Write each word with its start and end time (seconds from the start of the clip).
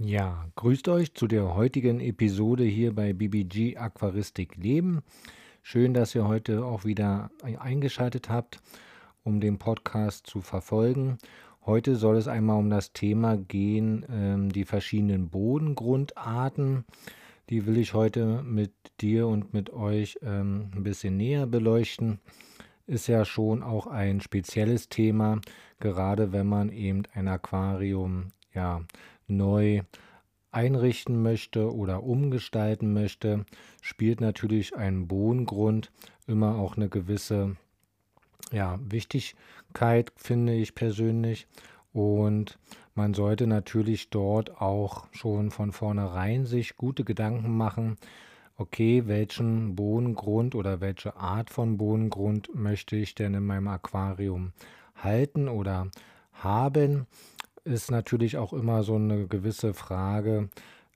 Ja, 0.00 0.46
grüßt 0.54 0.86
euch 0.90 1.12
zu 1.14 1.26
der 1.26 1.56
heutigen 1.56 1.98
Episode 1.98 2.62
hier 2.62 2.94
bei 2.94 3.12
BBG 3.12 3.76
Aquaristik 3.78 4.54
Leben. 4.54 5.02
Schön, 5.60 5.92
dass 5.92 6.14
ihr 6.14 6.28
heute 6.28 6.64
auch 6.64 6.84
wieder 6.84 7.32
eingeschaltet 7.42 8.28
habt, 8.28 8.60
um 9.24 9.40
den 9.40 9.58
Podcast 9.58 10.28
zu 10.28 10.40
verfolgen. 10.40 11.18
Heute 11.66 11.96
soll 11.96 12.16
es 12.16 12.28
einmal 12.28 12.60
um 12.60 12.70
das 12.70 12.92
Thema 12.92 13.36
gehen, 13.36 14.06
ähm, 14.08 14.52
die 14.52 14.64
verschiedenen 14.64 15.30
Bodengrundarten. 15.30 16.84
Die 17.50 17.66
will 17.66 17.76
ich 17.76 17.92
heute 17.92 18.44
mit 18.44 18.72
dir 19.00 19.26
und 19.26 19.52
mit 19.52 19.70
euch 19.70 20.16
ähm, 20.22 20.70
ein 20.76 20.84
bisschen 20.84 21.16
näher 21.16 21.48
beleuchten. 21.48 22.20
Ist 22.86 23.08
ja 23.08 23.24
schon 23.24 23.64
auch 23.64 23.88
ein 23.88 24.20
spezielles 24.20 24.88
Thema, 24.88 25.40
gerade 25.80 26.30
wenn 26.30 26.46
man 26.46 26.68
eben 26.68 27.02
ein 27.14 27.26
Aquarium 27.26 28.30
ja 28.54 28.82
neu 29.28 29.82
einrichten 30.50 31.22
möchte 31.22 31.72
oder 31.74 32.02
umgestalten 32.02 32.92
möchte, 32.92 33.44
spielt 33.82 34.20
natürlich 34.20 34.74
ein 34.74 35.06
Bodengrund 35.06 35.92
immer 36.26 36.56
auch 36.56 36.76
eine 36.76 36.88
gewisse 36.88 37.56
ja, 38.50 38.78
Wichtigkeit, 38.82 40.12
finde 40.16 40.54
ich 40.54 40.74
persönlich. 40.74 41.46
Und 41.92 42.58
man 42.94 43.14
sollte 43.14 43.46
natürlich 43.46 44.10
dort 44.10 44.60
auch 44.60 45.06
schon 45.12 45.50
von 45.50 45.72
vornherein 45.72 46.46
sich 46.46 46.76
gute 46.76 47.04
Gedanken 47.04 47.56
machen, 47.56 47.96
okay, 48.56 49.04
welchen 49.06 49.76
Bodengrund 49.76 50.54
oder 50.54 50.80
welche 50.80 51.16
Art 51.16 51.50
von 51.50 51.78
Bodengrund 51.78 52.54
möchte 52.54 52.96
ich 52.96 53.14
denn 53.14 53.34
in 53.34 53.44
meinem 53.44 53.68
Aquarium 53.68 54.52
halten 54.96 55.48
oder 55.48 55.90
haben 56.32 57.06
ist 57.68 57.90
natürlich 57.90 58.38
auch 58.38 58.52
immer 58.52 58.82
so 58.82 58.94
eine 58.94 59.26
gewisse 59.26 59.74
Frage 59.74 60.48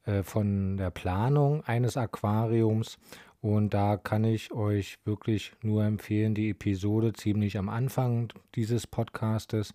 äh, 0.07 0.23
von 0.23 0.77
der 0.79 0.91
Planung 0.91 1.63
eines 1.65 1.97
Aquariums. 1.97 2.99
Und 3.41 3.75
da 3.75 3.97
kann 3.97 4.25
ich 4.25 4.53
euch 4.53 4.99
wirklich 5.05 5.53
nur 5.63 5.85
empfehlen, 5.85 6.35
die 6.35 6.51
Episode 6.51 7.13
ziemlich 7.13 7.59
am 7.59 7.69
Anfang 7.69 8.33
dieses 8.55 8.87
Podcastes, 8.87 9.75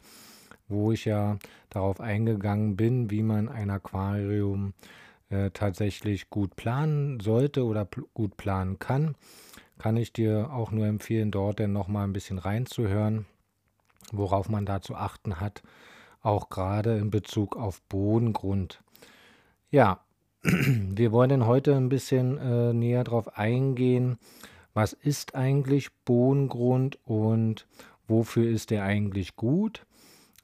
wo 0.67 0.92
ich 0.92 1.06
ja 1.06 1.38
darauf 1.70 2.00
eingegangen 2.00 2.76
bin, 2.76 3.11
wie 3.11 3.23
man 3.23 3.50
ein 3.50 3.70
Aquarium 3.70 4.73
äh, 5.30 5.52
tatsächlich 5.52 6.30
gut 6.30 6.56
planen 6.56 7.20
sollte 7.20 7.66
oder 7.66 7.86
pl 7.86 8.06
gut 8.14 8.38
planen 8.38 8.80
kann, 8.80 9.16
kann 9.78 9.98
ich 9.98 10.14
dir 10.14 10.52
auch 10.52 10.72
nur 10.72 10.88
empfehlen, 10.88 11.30
dort 11.30 11.59
dann 11.59 11.73
nochmal 11.73 12.06
ein 12.06 12.14
bisschen 12.14 12.39
reinzuhören, 12.39 13.26
worauf 14.11 14.50
man 14.50 14.66
da 14.66 14.82
zu 14.82 14.95
achten 14.95 15.39
hat 15.39 15.61
auch 16.28 16.50
gerade 16.50 16.97
in 16.97 17.09
Bezug 17.09 17.56
auf 17.56 17.81
Bodengrund. 17.83 18.83
Ja, 19.72 20.02
wir 20.44 21.11
wollen 21.11 21.45
heute 21.45 21.75
ein 21.75 21.89
bisschen 21.89 22.38
äh, 22.38 22.73
näher 22.73 23.06
darauf 23.06 23.38
eingehen, 23.38 24.17
was 24.73 24.94
ist 24.94 25.36
eigentlich 25.36 25.89
Bodengrund 26.03 27.00
und 27.05 27.66
wofür 28.08 28.50
ist 28.50 28.72
der 28.72 28.83
eigentlich 28.83 29.38
gut. 29.38 29.86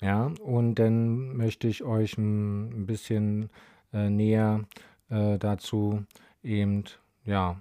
Ja, 0.01 0.31
und 0.41 0.75
dann 0.75 1.35
möchte 1.35 1.67
ich 1.67 1.83
euch 1.83 2.17
ein 2.17 2.85
bisschen 2.85 3.49
äh, 3.93 4.09
näher 4.09 4.61
äh, 5.09 5.37
dazu 5.37 6.03
eben 6.43 6.85
ja, 7.25 7.59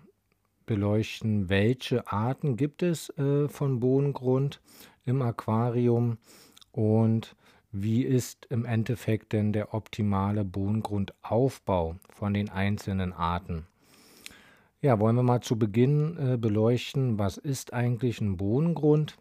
beleuchten, 0.64 1.48
welche 1.48 2.06
Arten 2.10 2.56
gibt 2.56 2.82
es 2.82 3.10
äh, 3.18 3.48
von 3.48 3.80
Bodengrund 3.80 4.60
im 5.04 5.22
Aquarium 5.22 6.18
und 6.72 7.36
wie 7.72 8.04
ist 8.04 8.46
im 8.50 8.66
Endeffekt 8.66 9.32
denn 9.32 9.52
der 9.52 9.72
optimale 9.72 10.44
Bodengrundaufbau 10.44 11.96
von 12.10 12.34
den 12.34 12.50
einzelnen 12.50 13.12
Arten? 13.12 13.66
Ja, 14.82 15.00
wollen 15.00 15.16
wir 15.16 15.22
mal 15.22 15.40
zu 15.40 15.58
Beginn 15.58 16.16
äh, 16.18 16.36
beleuchten, 16.36 17.18
was 17.18 17.38
ist 17.38 17.72
eigentlich 17.72 18.20
ein 18.20 18.36
Bodengrund? 18.36 19.16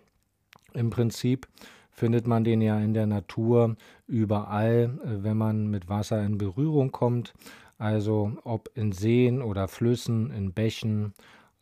Im 0.73 0.89
Prinzip 0.89 1.47
findet 1.91 2.27
man 2.27 2.43
den 2.43 2.61
ja 2.61 2.79
in 2.79 2.93
der 2.93 3.05
Natur 3.05 3.77
überall, 4.07 4.99
äh, 5.05 5.23
wenn 5.23 5.37
man 5.37 5.67
mit 5.67 5.87
Wasser 5.87 6.23
in 6.23 6.37
Berührung 6.37 6.91
kommt. 6.91 7.33
Also 7.77 8.33
ob 8.43 8.69
in 8.75 8.91
Seen 8.91 9.41
oder 9.41 9.67
Flüssen, 9.67 10.31
in 10.31 10.51
Bächen, 10.51 11.13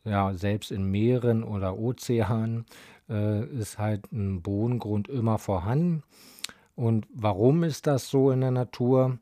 ja, 0.06 0.33
selbst 0.33 0.71
in 0.71 0.89
Meeren 0.89 1.44
oder 1.44 1.77
Ozeanen 1.77 2.66
äh, 3.09 3.45
ist 3.45 3.77
halt 3.77 4.11
ein 4.11 4.41
Bodengrund 4.41 5.07
immer 5.07 5.38
vorhanden. 5.38 6.03
Und 6.79 7.07
warum 7.13 7.63
ist 7.63 7.88
das 7.88 8.09
so 8.09 8.31
in 8.31 8.40
der 8.40 8.51
Natur? 8.51 9.19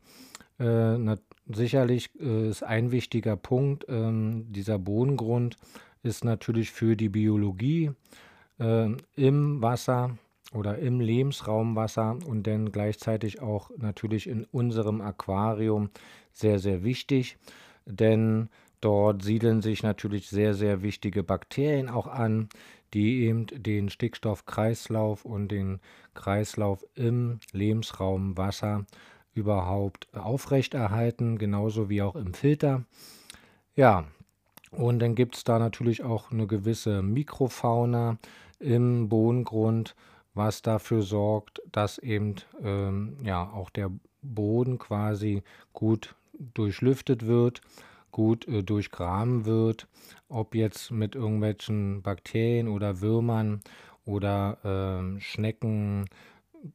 Äh, 0.59 0.99
na, 0.99 1.17
sicherlich 1.47 2.11
äh, 2.19 2.49
ist 2.49 2.61
ein 2.61 2.91
wichtiger 2.91 3.35
Punkt, 3.35 3.83
ähm, 3.89 4.45
dieser 4.49 4.77
Bodengrund 4.77 5.57
ist 6.03 6.23
natürlich 6.23 6.69
für 6.69 6.95
die 6.95 7.09
Biologie 7.09 7.89
äh, 8.59 8.89
im 9.15 9.59
Wasser 9.59 10.19
oder 10.53 10.77
im 10.77 10.99
Lebensraum 10.99 11.75
Wasser 11.75 12.19
und 12.27 12.45
dann 12.45 12.71
gleichzeitig 12.71 13.41
auch 13.41 13.71
natürlich 13.75 14.29
in 14.29 14.43
unserem 14.43 15.01
Aquarium 15.01 15.89
sehr, 16.33 16.59
sehr 16.59 16.83
wichtig, 16.83 17.39
denn 17.87 18.49
dort 18.81 19.23
siedeln 19.23 19.63
sich 19.63 19.81
natürlich 19.81 20.29
sehr, 20.29 20.53
sehr 20.53 20.83
wichtige 20.83 21.23
Bakterien 21.23 21.89
auch 21.89 22.05
an, 22.05 22.49
die 22.93 23.25
eben 23.25 23.47
den 23.47 23.89
Stickstoffkreislauf 23.89 25.25
und 25.25 25.49
den 25.49 25.79
Kreislauf 26.13 26.85
im 26.95 27.39
Lebensraum 27.51 28.37
Wasser 28.37 28.85
überhaupt 29.33 30.07
aufrechterhalten, 30.15 31.37
genauso 31.37 31.89
wie 31.89 32.01
auch 32.01 32.15
im 32.15 32.33
Filter. 32.33 32.83
Ja, 33.75 34.05
und 34.71 34.99
dann 34.99 35.15
gibt 35.15 35.35
es 35.35 35.43
da 35.43 35.59
natürlich 35.59 36.03
auch 36.03 36.31
eine 36.31 36.47
gewisse 36.47 37.01
Mikrofauna 37.01 38.17
im 38.59 39.09
Bodengrund, 39.09 39.95
was 40.33 40.61
dafür 40.61 41.03
sorgt, 41.03 41.61
dass 41.71 41.97
eben 41.99 42.35
ähm, 42.61 43.17
ja 43.23 43.49
auch 43.51 43.69
der 43.69 43.91
Boden 44.21 44.77
quasi 44.77 45.43
gut 45.73 46.15
durchlüftet 46.53 47.25
wird 47.25 47.61
gut 48.11 48.47
äh, 48.47 48.63
durchgraben 48.63 49.45
wird, 49.45 49.87
ob 50.29 50.55
jetzt 50.55 50.91
mit 50.91 51.15
irgendwelchen 51.15 52.01
Bakterien 52.01 52.67
oder 52.67 53.01
Würmern 53.01 53.61
oder 54.05 54.57
äh, 54.63 55.21
Schnecken, 55.21 56.05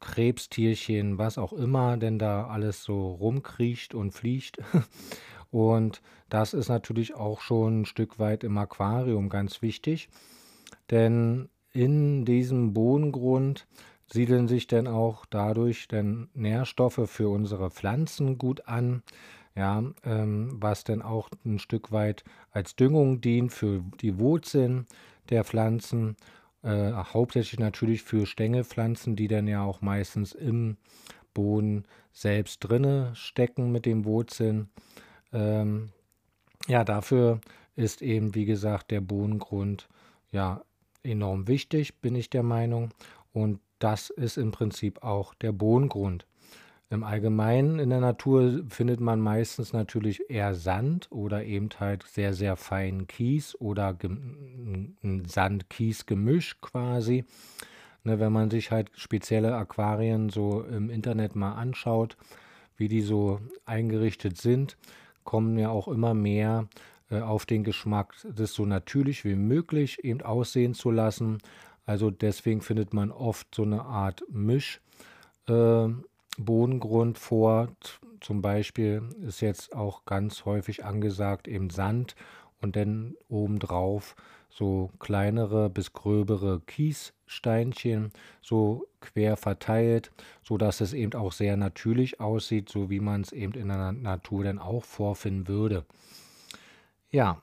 Krebstierchen, 0.00 1.18
was 1.18 1.38
auch 1.38 1.52
immer 1.52 1.96
denn 1.96 2.18
da 2.18 2.46
alles 2.46 2.84
so 2.84 3.12
rumkriecht 3.12 3.94
und 3.94 4.12
fliegt. 4.12 4.58
Und 5.50 6.00
das 6.30 6.54
ist 6.54 6.70
natürlich 6.70 7.14
auch 7.14 7.42
schon 7.42 7.82
ein 7.82 7.84
Stück 7.84 8.18
weit 8.18 8.42
im 8.42 8.56
Aquarium 8.56 9.28
ganz 9.28 9.60
wichtig, 9.60 10.08
denn 10.90 11.50
in 11.72 12.24
diesem 12.24 12.72
Bodengrund 12.72 13.66
siedeln 14.06 14.48
sich 14.48 14.66
dann 14.66 14.86
auch 14.86 15.26
dadurch 15.26 15.88
dann 15.88 16.30
Nährstoffe 16.32 17.02
für 17.06 17.28
unsere 17.28 17.70
Pflanzen 17.70 18.38
gut 18.38 18.66
an 18.66 19.02
ja, 19.54 19.82
ähm, 20.04 20.50
was 20.60 20.84
dann 20.84 21.02
auch 21.02 21.28
ein 21.44 21.58
Stück 21.58 21.92
weit 21.92 22.24
als 22.50 22.76
Düngung 22.76 23.20
dient 23.20 23.52
für 23.52 23.82
die 24.00 24.18
Wurzeln 24.18 24.86
der 25.28 25.44
Pflanzen, 25.44 26.16
äh, 26.62 26.92
hauptsächlich 26.92 27.58
natürlich 27.58 28.02
für 28.02 28.26
Stängelpflanzen, 28.26 29.16
die 29.16 29.28
dann 29.28 29.46
ja 29.48 29.62
auch 29.62 29.80
meistens 29.80 30.32
im 30.32 30.76
Boden 31.34 31.84
selbst 32.12 32.60
drinne 32.60 33.12
stecken 33.14 33.72
mit 33.72 33.86
den 33.86 34.04
Wurzeln. 34.04 34.68
Ähm, 35.32 35.90
ja, 36.68 36.84
dafür 36.84 37.40
ist 37.74 38.02
eben, 38.02 38.34
wie 38.34 38.44
gesagt, 38.44 38.90
der 38.90 39.00
Bodengrund 39.00 39.88
ja 40.30 40.62
enorm 41.02 41.48
wichtig, 41.48 42.00
bin 42.00 42.14
ich 42.14 42.30
der 42.30 42.42
Meinung. 42.42 42.90
Und 43.32 43.60
das 43.78 44.10
ist 44.10 44.36
im 44.36 44.52
Prinzip 44.52 45.02
auch 45.02 45.34
der 45.34 45.52
Bodengrund. 45.52 46.26
Im 46.92 47.04
Allgemeinen 47.04 47.78
in 47.78 47.88
der 47.88 48.00
Natur 48.00 48.64
findet 48.68 49.00
man 49.00 49.18
meistens 49.18 49.72
natürlich 49.72 50.28
eher 50.28 50.54
Sand 50.54 51.10
oder 51.10 51.42
eben 51.42 51.70
halt 51.80 52.02
sehr, 52.02 52.34
sehr 52.34 52.54
feinen 52.56 53.06
Kies 53.06 53.58
oder 53.58 53.96
ein 54.02 55.24
Sand-Kies-Gemisch 55.26 56.60
quasi. 56.60 57.24
Ne, 58.04 58.20
wenn 58.20 58.30
man 58.30 58.50
sich 58.50 58.70
halt 58.70 58.90
spezielle 58.94 59.54
Aquarien 59.54 60.28
so 60.28 60.64
im 60.64 60.90
Internet 60.90 61.34
mal 61.34 61.54
anschaut, 61.54 62.18
wie 62.76 62.88
die 62.88 63.00
so 63.00 63.40
eingerichtet 63.64 64.36
sind, 64.36 64.76
kommen 65.24 65.56
ja 65.56 65.70
auch 65.70 65.88
immer 65.88 66.12
mehr 66.12 66.68
äh, 67.10 67.20
auf 67.20 67.46
den 67.46 67.64
Geschmack, 67.64 68.12
das 68.30 68.52
so 68.52 68.66
natürlich 68.66 69.24
wie 69.24 69.36
möglich 69.36 70.04
eben 70.04 70.20
aussehen 70.20 70.74
zu 70.74 70.90
lassen. 70.90 71.38
Also 71.86 72.10
deswegen 72.10 72.60
findet 72.60 72.92
man 72.92 73.10
oft 73.10 73.54
so 73.54 73.62
eine 73.62 73.80
Art 73.80 74.24
Misch. 74.28 74.82
Äh, 75.48 75.88
Bodengrund 76.38 77.18
vor. 77.18 77.68
Zum 78.20 78.42
Beispiel 78.42 79.02
ist 79.26 79.40
jetzt 79.40 79.74
auch 79.74 80.04
ganz 80.04 80.44
häufig 80.44 80.84
angesagt 80.84 81.48
eben 81.48 81.70
Sand 81.70 82.14
und 82.60 82.76
dann 82.76 83.14
obendrauf 83.28 84.14
so 84.48 84.90
kleinere 84.98 85.70
bis 85.70 85.92
gröbere 85.92 86.60
Kiessteinchen 86.60 88.12
so 88.42 88.86
quer 89.00 89.36
verteilt, 89.36 90.12
so 90.42 90.58
dass 90.58 90.80
es 90.80 90.92
eben 90.92 91.14
auch 91.14 91.32
sehr 91.32 91.56
natürlich 91.56 92.20
aussieht, 92.20 92.68
so 92.68 92.90
wie 92.90 93.00
man 93.00 93.22
es 93.22 93.32
eben 93.32 93.54
in 93.54 93.68
der 93.68 93.92
Natur 93.92 94.44
dann 94.44 94.58
auch 94.58 94.84
vorfinden 94.84 95.48
würde. 95.48 95.84
Ja, 97.10 97.40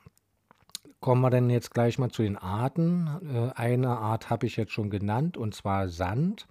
kommen 1.00 1.21
wir 1.21 1.30
dann 1.30 1.50
jetzt 1.50 1.74
gleich 1.74 1.97
mal 1.97 2.09
zu 2.09 2.21
den 2.21 2.38
Arten. 2.38 3.07
Äh, 3.33 3.59
eine 3.59 3.97
Art 3.97 4.30
habe 4.30 4.45
ich 4.45 4.56
jetzt 4.56 4.71
schon 4.71 4.89
genannt, 4.89 5.38
und 5.38 5.56
zwar 5.56 5.89
Sand. 5.89 6.47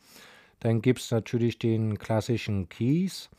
Dann 0.60 0.82
gibt 0.82 1.00
es 1.00 1.10
natürlich 1.10 1.58
den 1.58 1.98
klassischen 1.98 2.68
Kies. 2.68 3.30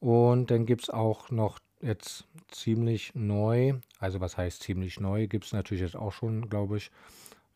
Und 0.00 0.50
dann 0.50 0.66
gibt 0.66 0.84
es 0.84 0.90
auch 0.90 1.30
noch 1.30 1.58
jetzt 1.80 2.26
ziemlich 2.48 3.14
neu, 3.14 3.74
also 3.98 4.20
was 4.20 4.36
heißt 4.36 4.62
ziemlich 4.62 5.00
neu, 5.00 5.26
gibt 5.26 5.44
es 5.44 5.52
natürlich 5.52 5.82
jetzt 5.82 5.96
auch 5.96 6.12
schon, 6.12 6.48
glaube 6.48 6.78
ich, 6.78 6.90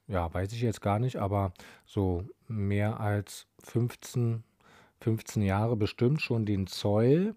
ja, 0.07 0.33
weiß 0.33 0.53
ich 0.53 0.61
jetzt 0.61 0.81
gar 0.81 0.99
nicht, 0.99 1.17
aber 1.17 1.53
so 1.87 2.25
mehr 2.49 3.01
als 3.01 3.47
15, 3.63 4.43
15 5.01 5.43
Jahre 5.43 5.77
bestimmt 5.77 6.21
schon 6.21 6.47
den 6.47 6.67
Zoll. 6.67 7.35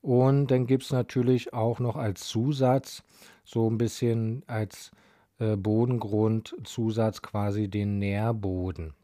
Und 0.00 0.50
dann 0.50 0.66
gibt 0.66 0.84
es 0.84 0.92
natürlich 0.92 1.52
auch 1.52 1.78
noch 1.78 1.96
als 1.96 2.26
Zusatz, 2.26 3.02
so 3.44 3.68
ein 3.68 3.76
bisschen 3.76 4.42
als 4.46 4.90
äh, 5.38 5.56
Bodengrundzusatz 5.56 7.20
quasi 7.20 7.68
den 7.68 7.98
Nährboden. 7.98 8.94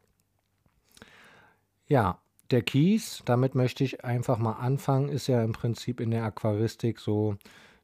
Ja, 1.87 2.19
der 2.51 2.61
Kies, 2.61 3.21
damit 3.25 3.55
möchte 3.55 3.83
ich 3.83 4.03
einfach 4.03 4.37
mal 4.37 4.53
anfangen, 4.53 5.09
ist 5.09 5.27
ja 5.27 5.43
im 5.43 5.53
Prinzip 5.53 5.99
in 5.99 6.11
der 6.11 6.23
Aquaristik 6.23 6.99
so 6.99 7.37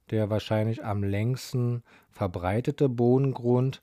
der 0.09 0.29
wahrscheinlich 0.29 0.83
am 0.83 1.03
längsten 1.03 1.83
verbreitete 2.11 2.89
Bodengrund. 2.89 3.81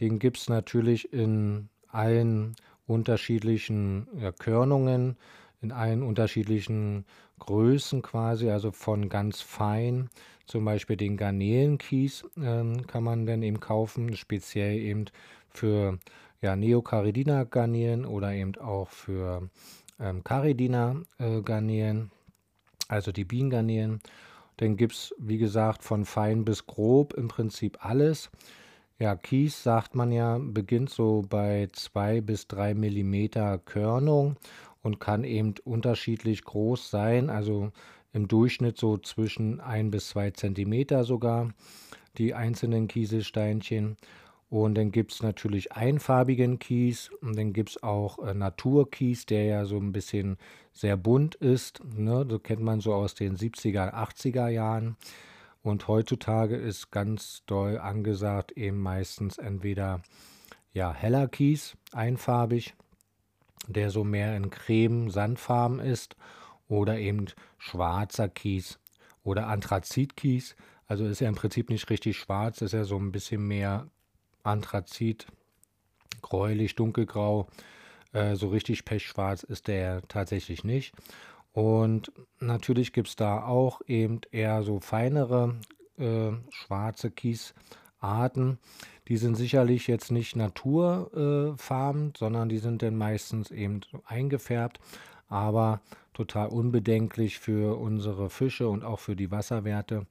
Den 0.00 0.18
gibt 0.18 0.38
es 0.38 0.48
natürlich 0.48 1.12
in 1.12 1.68
allen 1.88 2.56
unterschiedlichen 2.86 4.08
ja, 4.20 4.32
Körnungen, 4.32 5.16
in 5.62 5.70
allen 5.70 6.02
unterschiedlichen 6.02 7.04
Größen 7.38 8.02
quasi, 8.02 8.50
also 8.50 8.72
von 8.72 9.08
ganz 9.08 9.40
fein, 9.40 10.10
zum 10.46 10.64
Beispiel 10.64 10.96
den 10.96 11.16
Garnelenkies 11.16 12.24
äh, 12.36 12.82
kann 12.86 13.04
man 13.04 13.26
dann 13.26 13.42
eben 13.42 13.60
kaufen, 13.60 14.16
speziell 14.16 14.76
eben 14.78 15.04
für 15.48 15.98
ja, 16.40 16.56
Neocaridina-Garnelen 16.56 18.06
oder 18.06 18.32
eben 18.32 18.56
auch 18.56 18.88
für 18.88 19.48
ähm, 19.98 20.24
Caridina-Garnelen, 20.24 22.10
äh, 22.10 22.92
also 22.92 23.12
die 23.12 23.24
Bienengarnelen. 23.24 24.00
Dann 24.56 24.76
gibt 24.76 24.92
es, 24.92 25.14
wie 25.18 25.38
gesagt, 25.38 25.84
von 25.84 26.04
fein 26.04 26.44
bis 26.44 26.66
grob 26.66 27.14
im 27.14 27.28
Prinzip 27.28 27.84
alles. 27.84 28.30
Ja, 28.98 29.16
Kies, 29.16 29.62
sagt 29.62 29.94
man 29.94 30.12
ja, 30.12 30.38
beginnt 30.38 30.90
so 30.90 31.24
bei 31.26 31.68
2 31.72 32.20
bis 32.20 32.46
3 32.48 32.74
Millimeter 32.74 33.58
Körnung 33.58 34.36
und 34.82 35.00
kann 35.00 35.24
eben 35.24 35.54
unterschiedlich 35.64 36.44
groß 36.44 36.90
sein, 36.90 37.30
also 37.30 37.72
im 38.12 38.28
Durchschnitt 38.28 38.76
so 38.76 38.98
zwischen 38.98 39.60
1 39.60 39.90
bis 39.90 40.08
2 40.08 40.32
Zentimeter 40.32 41.04
sogar, 41.04 41.48
die 42.18 42.34
einzelnen 42.34 42.88
Kieselsteinchen. 42.88 43.96
Und 44.50 44.74
dann 44.74 44.90
gibt 44.90 45.12
es 45.12 45.22
natürlich 45.22 45.72
einfarbigen 45.72 46.58
Kies 46.58 47.08
und 47.20 47.38
dann 47.38 47.52
gibt 47.52 47.70
es 47.70 47.82
auch 47.84 48.18
äh, 48.18 48.34
Naturkies, 48.34 49.24
der 49.24 49.44
ja 49.44 49.64
so 49.64 49.76
ein 49.76 49.92
bisschen 49.92 50.38
sehr 50.72 50.96
bunt 50.96 51.36
ist. 51.36 51.80
Ne? 51.96 52.26
Das 52.26 52.42
kennt 52.42 52.60
man 52.60 52.80
so 52.80 52.92
aus 52.92 53.14
den 53.14 53.36
70er, 53.36 53.94
80er 53.94 54.48
Jahren. 54.48 54.96
Und 55.62 55.86
heutzutage 55.86 56.56
ist 56.56 56.90
ganz 56.90 57.44
doll 57.46 57.78
angesagt 57.78 58.50
eben 58.52 58.80
meistens 58.80 59.38
entweder 59.38 60.02
ja, 60.72 60.92
heller 60.92 61.28
Kies, 61.28 61.76
einfarbig, 61.92 62.74
der 63.68 63.90
so 63.90 64.02
mehr 64.02 64.36
in 64.36 64.50
Creme, 64.50 65.10
Sandfarben 65.10 65.78
ist, 65.78 66.16
oder 66.66 66.98
eben 66.98 67.26
schwarzer 67.58 68.28
Kies 68.28 68.80
oder 69.22 69.46
Anthrazitkies. 69.46 70.56
Also 70.86 71.04
ist 71.04 71.20
er 71.20 71.28
im 71.28 71.36
Prinzip 71.36 71.70
nicht 71.70 71.88
richtig 71.88 72.16
schwarz, 72.16 72.62
ist 72.62 72.72
er 72.72 72.84
so 72.84 72.96
ein 72.96 73.12
bisschen 73.12 73.46
mehr 73.46 73.86
Anthrazit, 74.42 75.26
gräulich, 76.22 76.74
dunkelgrau. 76.74 77.46
Äh, 78.12 78.36
so 78.36 78.48
richtig 78.48 78.84
pechschwarz 78.84 79.42
ist 79.42 79.68
der 79.68 80.02
tatsächlich 80.08 80.64
nicht. 80.64 80.94
Und 81.52 82.12
natürlich 82.38 82.92
gibt 82.92 83.08
es 83.08 83.16
da 83.16 83.44
auch 83.44 83.80
eben 83.86 84.20
eher 84.30 84.62
so 84.62 84.80
feinere 84.80 85.56
äh, 85.98 86.32
schwarze 86.50 87.10
Kiesarten. 87.10 88.58
Die 89.08 89.16
sind 89.16 89.34
sicherlich 89.34 89.88
jetzt 89.88 90.12
nicht 90.12 90.36
naturfarben, 90.36 92.08
äh, 92.10 92.18
sondern 92.18 92.48
die 92.48 92.58
sind 92.58 92.82
dann 92.82 92.96
meistens 92.96 93.50
eben 93.50 93.80
eingefärbt, 94.06 94.78
aber 95.28 95.80
total 96.14 96.48
unbedenklich 96.48 97.40
für 97.40 97.78
unsere 97.78 98.30
Fische 98.30 98.68
und 98.68 98.84
auch 98.84 99.00
für 99.00 99.16
die 99.16 99.30
Wasserwerte. 99.30 100.06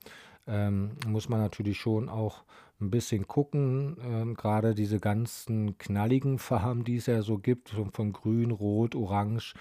Ähm, 0.47 0.91
muss 1.07 1.29
man 1.29 1.39
natürlich 1.39 1.77
schon 1.77 2.09
auch 2.09 2.43
ein 2.81 2.91
bisschen 2.91 3.27
gucken. 3.27 3.97
Ähm, 4.03 4.35
Gerade 4.35 4.75
diese 4.75 4.99
ganzen 4.99 5.77
knalligen 5.77 6.39
Farben, 6.39 6.83
die 6.83 6.97
es 6.97 7.05
ja 7.05 7.21
so 7.21 7.37
gibt, 7.37 7.75
von 7.91 8.13
grün, 8.13 8.51
rot, 8.51 8.95
orange, 8.95 9.53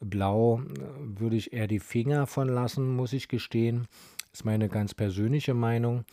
blau, 0.00 0.60
äh, 0.60 1.20
würde 1.20 1.36
ich 1.36 1.52
eher 1.52 1.66
die 1.66 1.80
Finger 1.80 2.26
von 2.26 2.48
lassen, 2.48 2.94
muss 2.94 3.12
ich 3.12 3.28
gestehen. 3.28 3.86
Ist 4.32 4.44
meine 4.44 4.68
ganz 4.68 4.94
persönliche 4.94 5.54
Meinung. 5.54 6.04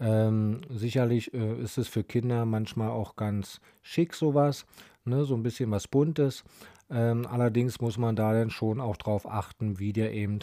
Ähm, 0.00 0.60
sicherlich 0.70 1.34
äh, 1.34 1.60
ist 1.60 1.76
es 1.76 1.88
für 1.88 2.04
Kinder 2.04 2.44
manchmal 2.44 2.90
auch 2.90 3.16
ganz 3.16 3.60
schick 3.82 4.14
sowas, 4.14 4.64
ne? 5.04 5.24
so 5.24 5.34
ein 5.34 5.42
bisschen 5.42 5.70
was 5.70 5.88
Buntes. 5.88 6.44
Ähm, 6.90 7.26
allerdings 7.26 7.80
muss 7.80 7.98
man 7.98 8.16
da 8.16 8.32
dann 8.32 8.50
schon 8.50 8.80
auch 8.80 8.96
darauf 8.96 9.28
achten, 9.28 9.78
wie 9.78 9.92
der 9.92 10.14
eben 10.14 10.38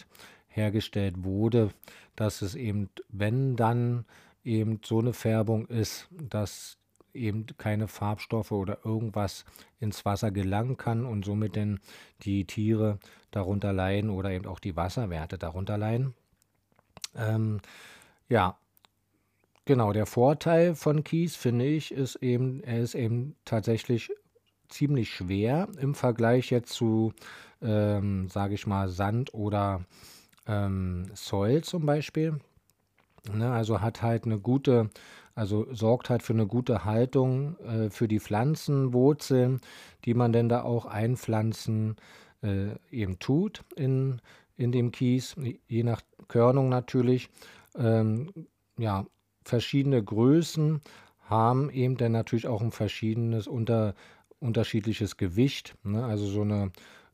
hergestellt 0.47 1.23
wurde, 1.23 1.69
dass 2.15 2.41
es 2.41 2.55
eben, 2.55 2.89
wenn 3.09 3.55
dann 3.55 4.05
eben 4.45 4.79
so 4.83 4.99
eine 4.99 5.13
Färbung 5.13 5.65
ist, 5.67 6.07
dass 6.11 6.77
eben 7.13 7.45
keine 7.57 7.87
Farbstoffe 7.87 8.51
oder 8.51 8.79
irgendwas 8.83 9.45
ins 9.79 10.05
Wasser 10.05 10.31
gelangen 10.31 10.77
kann 10.77 11.05
und 11.05 11.25
somit 11.25 11.55
dann 11.55 11.79
die 12.21 12.45
Tiere 12.45 12.99
darunter 13.31 13.73
leiden 13.73 14.09
oder 14.09 14.31
eben 14.31 14.45
auch 14.45 14.59
die 14.59 14.75
Wasserwerte 14.75 15.37
darunter 15.37 15.77
leiden. 15.77 16.13
Ähm, 17.15 17.61
ja, 18.29 18.57
genau, 19.65 19.93
der 19.93 20.05
Vorteil 20.05 20.75
von 20.75 21.03
Kies, 21.03 21.35
finde 21.35 21.65
ich, 21.65 21.91
ist 21.91 22.17
eben, 22.17 22.61
er 22.63 22.81
ist 22.81 22.95
eben 22.95 23.35
tatsächlich 23.45 24.11
ziemlich 24.67 25.09
schwer 25.09 25.67
im 25.79 25.95
Vergleich 25.95 26.49
jetzt 26.49 26.73
zu, 26.73 27.13
ähm, 27.61 28.27
sage 28.29 28.55
ich 28.55 28.67
mal, 28.67 28.89
Sand 28.89 29.33
oder 29.33 29.85
ähm, 30.47 31.05
Soil 31.13 31.63
zum 31.63 31.85
Beispiel. 31.85 32.39
Ne, 33.33 33.51
also 33.51 33.81
hat 33.81 34.01
halt 34.01 34.25
eine 34.25 34.39
gute, 34.39 34.89
also 35.33 35.67
sorgt 35.73 36.09
halt 36.09 36.21
für 36.23 36.33
eine 36.33 36.47
gute 36.47 36.85
Haltung 36.85 37.57
äh, 37.59 37.89
für 37.89 38.07
die 38.07 38.19
Pflanzenwurzeln, 38.19 39.61
die 40.05 40.13
man 40.13 40.31
denn 40.31 40.49
da 40.49 40.63
auch 40.63 40.85
einpflanzen 40.85 41.95
äh, 42.43 42.75
eben 42.91 43.19
tut 43.19 43.63
in, 43.75 44.21
in 44.57 44.71
dem 44.71 44.91
Kies, 44.91 45.35
je 45.67 45.83
nach 45.83 46.01
Körnung 46.27 46.69
natürlich. 46.69 47.29
Ähm, 47.75 48.29
ja, 48.77 49.05
verschiedene 49.43 50.03
Größen 50.03 50.81
haben 51.27 51.69
eben 51.71 51.97
dann 51.97 52.11
natürlich 52.11 52.47
auch 52.47 52.61
ein 52.61 52.71
verschiedenes 52.71 53.47
unter, 53.47 53.95
unterschiedliches 54.39 55.17
Gewicht. 55.17 55.75
Ne? 55.83 56.05
Also 56.05 56.27
so 56.27 56.41
eine 56.41 56.71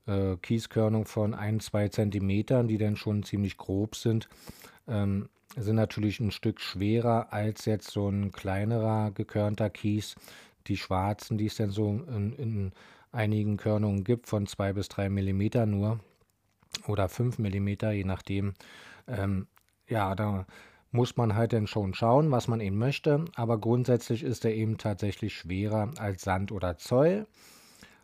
äh, 0.08 0.36
Kieskörnung 0.38 1.05
von 1.05 1.34
ein, 1.34 1.60
zwei 1.60 1.89
Zentimetern, 1.89 2.67
die 2.67 2.77
dann 2.77 2.96
schon 2.96 3.24
ziemlich 3.24 3.58
grob 3.58 3.96
sind. 3.96 4.29
Ähm, 4.88 5.29
sind 5.55 5.75
natürlich 5.75 6.20
ein 6.20 6.31
Stück 6.31 6.62
schwerer 6.62 7.34
als 7.34 7.65
jetzt 7.65 7.91
so 7.91 8.08
ein 8.08 8.31
kleinerer 8.31 9.12
gekörnter 9.12 9.70
Kies. 9.70 10.15
Die 10.67 10.77
schwarzen, 10.77 11.38
die 11.38 11.48
es 11.48 11.55
dann 11.55 11.72
so 11.72 11.89
in, 11.89 12.34
in 12.34 12.72
einigen 13.12 13.58
Körnungen 13.58 14.03
gibt, 14.03 14.27
von 14.27 14.48
zwei 14.48 14.74
bis 14.74 14.88
drei 14.88 15.10
Millimeter 15.10 15.65
nur 15.65 16.00
oder 16.88 17.10
fünf 17.10 17.38
Millimeter, 17.39 17.91
je 17.91 18.05
nachdem. 18.05 18.53
Ähm, 19.08 19.48
ja, 19.88 20.15
da 20.15 20.46
muss 20.91 21.17
man 21.17 21.36
halt 21.36 21.53
dann 21.53 21.67
schon 21.67 21.93
schauen, 21.93 22.31
was 22.31 22.48
man 22.48 22.62
eben 22.62 22.77
möchte. 22.77 23.25
Aber 23.36 23.58
grundsätzlich 23.58 24.24
ist 24.24 24.46
er 24.46 24.53
eben 24.53 24.77
tatsächlich 24.77 25.34
schwerer 25.34 25.91
als 25.98 26.24
Sand 26.24 26.51
oder 26.51 26.77
Zoll. 26.77 27.27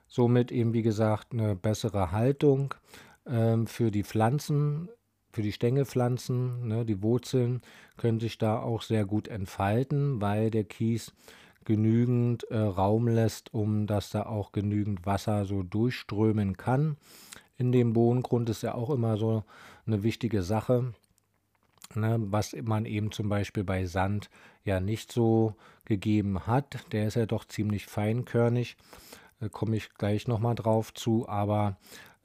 Somit 0.08 0.52
eben, 0.52 0.74
wie 0.74 0.84
gesagt, 0.84 1.34
eine 1.34 1.56
bessere 1.56 2.12
Haltung 2.12 2.74
ähm, 3.26 3.68
für 3.68 3.92
die 3.92 4.04
Pflanzen 4.04 4.90
für 5.38 5.44
die 5.44 5.52
Stängelpflanzen. 5.52 6.68
Ne, 6.68 6.84
die 6.86 7.04
Wurzeln 7.04 7.62
können 7.96 8.20
sich 8.20 8.40
da 8.40 8.60
auch 8.60 8.82
sehr 8.82 9.06
gut 9.06 9.28
entfalten, 9.28 10.20
weil 10.20 10.50
der 10.50 10.64
Kies 10.64 11.14
genügend 11.64 12.46
äh, 12.46 12.58
Raum 12.58 13.08
lässt, 13.08 13.54
um 13.54 13.86
dass 13.86 14.10
da 14.10 14.26
auch 14.26 14.52
genügend 14.52 15.06
Wasser 15.06 15.46
so 15.46 15.62
durchströmen 15.62 16.58
kann. 16.58 16.98
In 17.58 17.72
dem 17.72 17.94
Bodengrund 17.94 18.50
ist 18.50 18.64
ja 18.64 18.74
auch 18.74 18.90
immer 18.90 19.18
so 19.18 19.44
eine 19.86 20.02
wichtige 20.04 20.42
Sache. 20.42 20.94
ne, 21.96 22.18
was 22.20 22.56
man 22.64 22.86
eben 22.86 23.12
zum 23.12 23.30
Beispiel 23.30 23.64
bei 23.64 23.86
Sand 23.86 24.30
ja 24.64 24.80
nicht 24.80 25.12
so 25.12 25.56
gegeben 25.86 26.48
hat. 26.48 26.86
Der 26.92 27.08
ist 27.08 27.16
ja 27.16 27.26
doch 27.26 27.46
ziemlich 27.46 27.86
feinkörnig, 27.86 28.76
da 29.40 29.50
komme 29.50 29.76
ich 29.78 29.94
gleich 29.94 30.28
nochmal 30.28 30.56
drauf 30.56 30.94
zu, 30.94 31.28
aber 31.28 31.78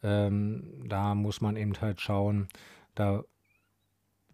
ähm, 0.03 0.85
da 0.87 1.15
muss 1.15 1.41
man 1.41 1.57
eben 1.57 1.81
halt 1.81 2.01
schauen, 2.01 2.49
da 2.95 3.25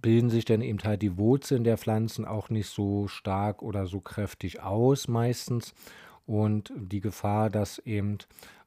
bilden 0.00 0.30
sich 0.30 0.44
dann 0.44 0.62
eben 0.62 0.78
halt 0.84 1.02
die 1.02 1.18
Wurzeln 1.18 1.64
der 1.64 1.78
Pflanzen 1.78 2.24
auch 2.24 2.50
nicht 2.50 2.68
so 2.68 3.08
stark 3.08 3.62
oder 3.62 3.86
so 3.86 4.00
kräftig 4.00 4.62
aus 4.62 5.08
meistens. 5.08 5.74
Und 6.26 6.72
die 6.76 7.00
Gefahr, 7.00 7.50
dass 7.50 7.78
eben, 7.80 8.18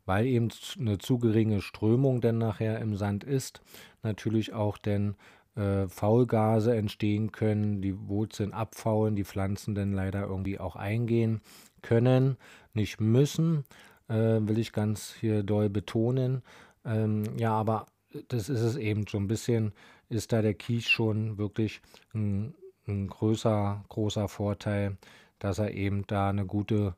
weil 0.05 0.25
eben 0.25 0.49
eine 0.79 0.97
zu 0.97 1.19
geringe 1.19 1.61
Strömung 1.61 2.19
dann 2.19 2.37
nachher 2.37 2.79
im 2.79 2.95
Sand 2.95 3.23
ist, 3.23 3.61
natürlich 4.03 4.51
auch 4.51 4.77
dann 4.77 5.15
äh, 5.55 5.87
Faulgase 5.87 6.75
entstehen 6.75 7.31
können, 7.31 7.81
die 7.81 8.07
Wurzeln 8.07 8.51
abfaulen, 8.51 9.15
die 9.15 9.25
Pflanzen 9.25 9.75
dann 9.75 9.93
leider 9.93 10.23
irgendwie 10.23 10.59
auch 10.59 10.75
eingehen 10.75 11.41
können, 11.81 12.37
nicht 12.73 12.99
müssen, 12.99 13.63
äh, 14.11 14.47
will 14.47 14.59
ich 14.59 14.73
ganz 14.73 15.15
hier 15.19 15.43
doll 15.43 15.69
betonen. 15.69 16.43
Ähm, 16.85 17.37
ja, 17.37 17.53
aber 17.53 17.85
das 18.27 18.49
ist 18.49 18.61
es 18.61 18.75
eben 18.75 19.05
so 19.07 19.17
ein 19.17 19.27
bisschen, 19.27 19.73
ist 20.09 20.33
da 20.33 20.41
der 20.41 20.53
Kies 20.53 20.87
schon 20.87 21.37
wirklich 21.37 21.81
ein, 22.13 22.53
ein 22.87 23.07
größer, 23.07 23.83
großer 23.87 24.27
Vorteil, 24.27 24.97
dass 25.39 25.59
er 25.59 25.71
eben 25.71 26.05
da 26.07 26.29
eine 26.29 26.45
gute 26.45 26.95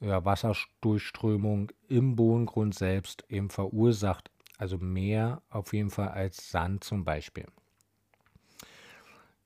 ja, 0.00 0.24
Wasserdurchströmung 0.24 1.72
im 1.88 2.16
Bodengrund 2.16 2.74
selbst 2.74 3.24
eben 3.28 3.50
verursacht. 3.50 4.30
Also 4.58 4.78
mehr 4.78 5.42
auf 5.50 5.72
jeden 5.72 5.90
Fall 5.90 6.08
als 6.08 6.50
Sand 6.50 6.82
zum 6.82 7.04
Beispiel. 7.04 7.46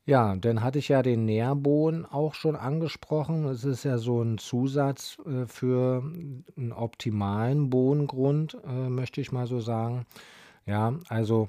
Ja, 0.06 0.34
dann 0.34 0.62
hatte 0.62 0.78
ich 0.78 0.88
ja 0.88 1.02
den 1.02 1.24
Nährboden 1.26 2.04
auch 2.06 2.34
schon 2.34 2.56
angesprochen. 2.56 3.44
Es 3.44 3.64
ist 3.64 3.84
ja 3.84 3.98
so 3.98 4.22
ein 4.22 4.38
Zusatz 4.38 5.18
äh, 5.26 5.46
für 5.46 6.02
einen 6.56 6.72
optimalen 6.72 7.70
Bodengrund, 7.70 8.56
äh, 8.66 8.88
möchte 8.88 9.20
ich 9.20 9.30
mal 9.30 9.46
so 9.46 9.60
sagen. 9.60 10.06
Ja, 10.66 10.94
also 11.08 11.48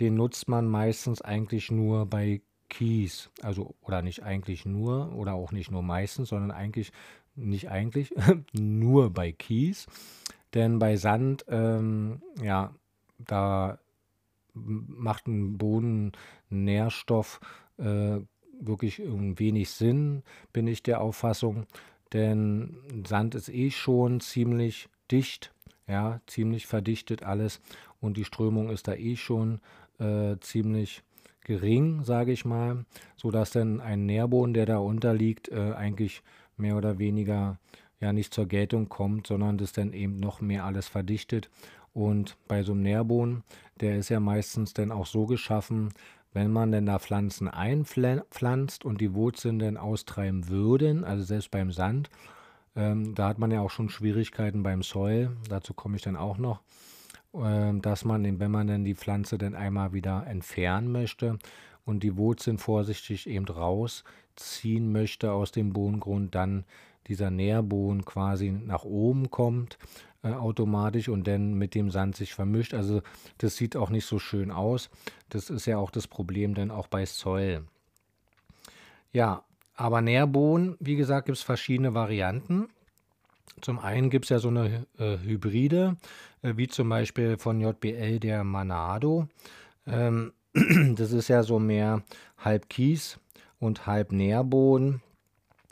den 0.00 0.14
nutzt 0.16 0.48
man 0.48 0.66
meistens 0.66 1.22
eigentlich 1.22 1.70
nur 1.70 2.06
bei 2.06 2.40
Kies. 2.68 3.30
Also, 3.42 3.74
oder 3.82 4.02
nicht 4.02 4.22
eigentlich 4.24 4.66
nur, 4.66 5.14
oder 5.14 5.34
auch 5.34 5.52
nicht 5.52 5.70
nur 5.70 5.82
meistens, 5.82 6.30
sondern 6.30 6.50
eigentlich, 6.50 6.92
nicht 7.36 7.70
eigentlich, 7.70 8.12
nur 8.52 9.10
bei 9.10 9.32
Kies. 9.32 9.86
Denn 10.54 10.78
bei 10.78 10.96
Sand, 10.96 11.44
ähm, 11.48 12.20
ja, 12.42 12.74
da 13.18 13.78
macht 14.54 15.26
ein 15.28 15.56
Boden 15.56 16.12
Nährstoff 16.50 17.40
äh, 17.78 18.20
wirklich 18.60 19.00
wenig 19.00 19.70
Sinn, 19.70 20.22
bin 20.52 20.66
ich 20.66 20.82
der 20.82 21.00
Auffassung. 21.00 21.66
Denn 22.12 22.76
Sand 23.06 23.34
ist 23.34 23.48
eh 23.48 23.70
schon 23.70 24.20
ziemlich 24.20 24.88
dicht, 25.10 25.52
ja, 25.86 26.20
ziemlich 26.26 26.66
verdichtet 26.66 27.22
alles 27.22 27.60
und 28.00 28.16
die 28.16 28.24
Strömung 28.24 28.70
ist 28.70 28.88
da 28.88 28.94
eh 28.94 29.16
schon 29.16 29.60
äh, 29.98 30.36
ziemlich 30.40 31.02
gering, 31.44 32.04
sage 32.04 32.32
ich 32.32 32.44
mal, 32.44 32.84
sodass 33.16 33.50
dann 33.50 33.80
ein 33.80 34.06
Nährboden, 34.06 34.54
der 34.54 34.66
da 34.66 34.78
unterliegt, 34.78 35.48
äh, 35.48 35.72
eigentlich 35.72 36.22
mehr 36.56 36.76
oder 36.76 36.98
weniger 36.98 37.58
ja 38.00 38.12
nicht 38.12 38.34
zur 38.34 38.46
Geltung 38.46 38.88
kommt, 38.88 39.26
sondern 39.26 39.58
das 39.58 39.72
dann 39.72 39.92
eben 39.92 40.16
noch 40.16 40.40
mehr 40.40 40.64
alles 40.64 40.88
verdichtet. 40.88 41.50
Und 41.94 42.36
bei 42.48 42.62
so 42.62 42.72
einem 42.72 42.82
Nährboden, 42.82 43.42
der 43.80 43.96
ist 43.96 44.08
ja 44.08 44.20
meistens 44.20 44.72
dann 44.72 44.90
auch 44.90 45.06
so 45.06 45.26
geschaffen, 45.26 45.90
wenn 46.32 46.50
man 46.50 46.72
denn 46.72 46.86
da 46.86 46.98
Pflanzen 46.98 47.48
einpflanzt 47.48 48.84
und 48.84 49.00
die 49.00 49.14
Wurzeln 49.14 49.58
dann 49.58 49.76
austreiben 49.76 50.48
würden, 50.48 51.04
also 51.04 51.24
selbst 51.24 51.50
beim 51.50 51.72
Sand, 51.72 52.10
ähm, 52.74 53.14
da 53.14 53.28
hat 53.28 53.38
man 53.38 53.50
ja 53.50 53.60
auch 53.60 53.70
schon 53.70 53.90
Schwierigkeiten 53.90 54.62
beim 54.62 54.82
Soil, 54.82 55.30
dazu 55.48 55.74
komme 55.74 55.96
ich 55.96 56.02
dann 56.02 56.16
auch 56.16 56.38
noch, 56.38 56.62
ähm, 57.34 57.82
dass 57.82 58.04
man, 58.04 58.40
wenn 58.40 58.50
man 58.50 58.66
dann 58.66 58.84
die 58.84 58.94
Pflanze 58.94 59.36
dann 59.38 59.54
einmal 59.54 59.92
wieder 59.92 60.26
entfernen 60.26 60.90
möchte 60.90 61.38
und 61.84 62.02
die 62.02 62.16
Wurzeln 62.16 62.58
vorsichtig 62.58 63.28
eben 63.28 63.46
rausziehen 63.46 64.90
möchte 64.90 65.32
aus 65.32 65.52
dem 65.52 65.72
Bodengrund, 65.72 66.34
dann 66.34 66.64
dieser 67.08 67.30
Nährboden 67.30 68.04
quasi 68.04 68.50
nach 68.50 68.84
oben 68.84 69.30
kommt 69.30 69.78
äh, 70.22 70.32
automatisch 70.32 71.08
und 71.08 71.26
dann 71.26 71.54
mit 71.54 71.74
dem 71.74 71.90
Sand 71.90 72.16
sich 72.16 72.32
vermischt. 72.34 72.74
Also 72.74 73.02
das 73.38 73.56
sieht 73.56 73.76
auch 73.76 73.90
nicht 73.90 74.06
so 74.06 74.18
schön 74.18 74.50
aus. 74.50 74.88
Das 75.28 75.50
ist 75.50 75.66
ja 75.66 75.78
auch 75.78 75.90
das 75.90 76.06
Problem 76.06 76.54
dann 76.54 76.70
auch 76.70 76.86
bei 76.86 77.04
Soil. 77.06 77.64
Ja, 79.12 79.44
aber 79.74 80.00
Nährboden, 80.00 80.76
wie 80.80 80.96
gesagt, 80.96 81.26
gibt 81.26 81.38
es 81.38 81.42
verschiedene 81.42 81.94
Varianten. 81.94 82.68
Zum 83.60 83.78
einen 83.78 84.10
gibt 84.10 84.26
es 84.26 84.28
ja 84.28 84.38
so 84.38 84.48
eine 84.48 84.86
äh, 84.98 85.18
Hybride, 85.18 85.96
äh, 86.42 86.54
wie 86.56 86.68
zum 86.68 86.88
Beispiel 86.88 87.36
von 87.36 87.60
JBL 87.60 88.18
der 88.18 88.44
Manado. 88.44 89.28
Ähm, 89.86 90.32
das 90.96 91.12
ist 91.12 91.28
ja 91.28 91.42
so 91.42 91.58
mehr 91.58 92.02
halb 92.38 92.68
Kies 92.68 93.18
und 93.58 93.86
halb 93.86 94.12
Nährboden. 94.12 95.02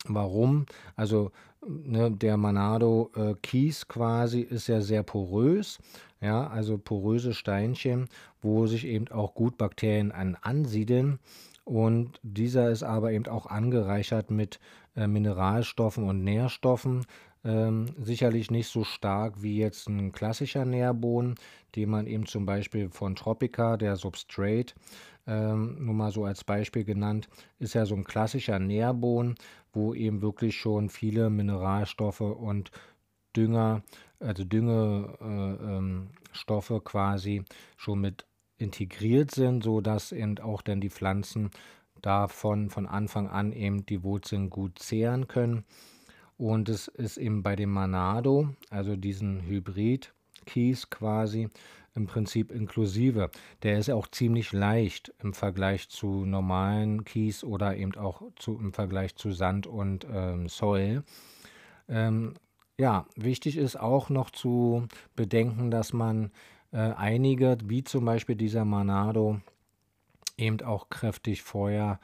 Warum? 0.07 0.67
Also 0.97 1.31
ne, 1.67 2.11
der 2.11 2.37
Manado 2.37 3.11
äh, 3.15 3.35
Kies 3.43 3.87
quasi 3.89 4.41
ist 4.41 4.69
ja 4.69 4.81
sehr 4.81 5.03
porös, 5.03 5.79
ja, 6.21 6.47
also 6.47 6.79
poröse 6.79 7.35
Steinchen, 7.35 8.09
wo 8.43 8.67
sich 8.67 8.87
eben 8.87 9.09
auch 9.09 9.35
gut 9.35 9.59
Bakterien 9.59 10.13
an 10.13 10.37
ansiedeln. 10.41 11.19
Und 11.65 12.19
dieser 12.23 12.71
ist 12.71 12.83
aber 12.83 13.13
eben 13.13 13.27
auch 13.27 13.47
angereichert 13.47 14.31
mit 14.31 14.59
äh, 14.97 15.07
Mineralstoffen 15.07 16.09
und 16.09 16.25
Nährstoffen. 16.25 17.07
Ähm, 17.43 17.87
sicherlich 17.99 18.51
nicht 18.51 18.69
so 18.69 18.85
stark 18.85 19.43
wie 19.43 19.57
jetzt 19.57 19.89
ein 19.89 20.13
klassischer 20.13 20.67
Nährboden, 20.67 21.37
den 21.75 21.89
man 21.89 22.07
eben 22.07 22.27
zum 22.27 22.45
Beispiel 22.45 22.91
von 22.91 23.17
Tropica, 23.17 23.79
der 23.79 23.97
Substrate, 23.97 24.75
ähm, 25.27 25.85
nur 25.85 25.95
mal 25.95 26.13
so 26.13 26.25
als 26.25 26.45
Beispiel 26.45 26.85
genannt, 26.85 27.29
ist 27.59 27.75
ja 27.75 27.87
so 27.87 27.95
ein 27.95 28.05
klassischer 28.05 28.59
Nährboden, 28.59 29.37
wo 29.73 29.95
eben 29.95 30.21
wirklich 30.21 30.57
schon 30.57 30.91
viele 30.91 31.31
Mineralstoffe 31.31 32.21
und 32.21 32.71
Dünger, 33.37 33.83
also 34.19 34.45
Düngestoffe 34.45 36.71
äh, 36.71 36.77
ähm, 36.77 36.85
quasi 36.85 37.45
schon 37.77 38.01
mit 38.01 38.27
integriert 38.59 39.31
sind, 39.31 39.65
sodass 39.65 40.13
eben 40.13 40.39
auch 40.41 40.63
dann 40.63 40.81
die 40.81 40.91
Pflanzen 40.91 41.51
davon 42.03 42.71
von 42.71 42.87
Anfang 42.87 43.29
an 43.29 43.53
eben 43.53 43.87
die 43.87 44.03
Wurzeln 44.03 44.51
gut 44.51 44.79
zehren 44.79 45.29
können. 45.29 45.65
Und 46.41 46.71
es 46.71 46.89
ist 46.89 47.19
eben 47.19 47.43
bei 47.43 47.55
dem 47.55 47.71
Manado, 47.71 48.49
also 48.71 48.97
diesen 48.97 49.43
Hybrid-Kies 49.43 50.89
quasi, 50.89 51.51
im 51.95 52.07
Prinzip 52.07 52.51
inklusive. 52.51 53.31
Der 53.63 53.79
ist 53.79 53.91
auch 53.91 54.09
ziemlich 54.09 54.55
leicht 54.55 55.13
im 55.23 55.35
Vergleich 55.35 55.91
zu 55.91 56.25
normalen 56.25 57.05
Kies 57.05 57.45
oder 57.45 57.77
eben 57.77 57.95
auch 57.97 58.23
zu, 58.37 58.59
im 58.59 58.73
Vergleich 58.73 59.17
zu 59.17 59.33
Sand 59.33 59.67
und 59.67 60.07
ähm, 60.11 60.49
Soil. 60.49 61.03
Ähm, 61.91 62.33
ja, 62.79 63.05
wichtig 63.17 63.59
ist 63.59 63.79
auch 63.79 64.09
noch 64.09 64.31
zu 64.31 64.89
bedenken, 65.17 65.71
dass 65.71 65.93
man 65.93 66.31
äh, 66.73 66.79
einige, 66.79 67.59
wie 67.65 67.85
zum 67.85 68.07
Beispiel 68.07 68.37
dieser 68.37 68.65
Manado, 68.65 69.43
eben 70.39 70.63
auch 70.63 70.89
kräftig 70.89 71.43
vorher 71.43 72.01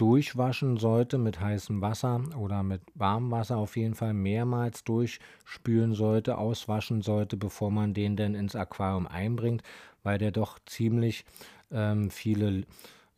durchwaschen 0.00 0.78
sollte 0.78 1.18
mit 1.18 1.40
heißem 1.40 1.82
Wasser 1.82 2.22
oder 2.38 2.62
mit 2.62 2.80
warmem 2.94 3.30
Wasser 3.32 3.58
auf 3.58 3.76
jeden 3.76 3.94
Fall 3.94 4.14
mehrmals 4.14 4.82
durchspülen 4.82 5.92
sollte, 5.92 6.38
auswaschen 6.38 7.02
sollte, 7.02 7.36
bevor 7.36 7.70
man 7.70 7.92
den 7.92 8.16
dann 8.16 8.34
ins 8.34 8.56
Aquarium 8.56 9.06
einbringt, 9.06 9.62
weil 10.02 10.16
der 10.16 10.30
doch 10.30 10.58
ziemlich 10.64 11.26
ähm, 11.70 12.10
viele 12.10 12.64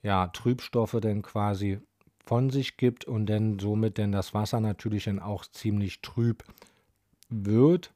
ja, 0.02 0.26
Trübstoffe 0.26 0.96
dann 1.00 1.22
quasi 1.22 1.78
von 2.24 2.50
sich 2.50 2.76
gibt 2.76 3.04
und 3.04 3.26
dann 3.26 3.60
somit 3.60 3.98
dann 3.98 4.10
das 4.10 4.34
Wasser 4.34 4.58
natürlich 4.58 5.04
dann 5.04 5.20
auch 5.20 5.46
ziemlich 5.46 6.02
trüb 6.02 6.42
wird. 7.28 7.92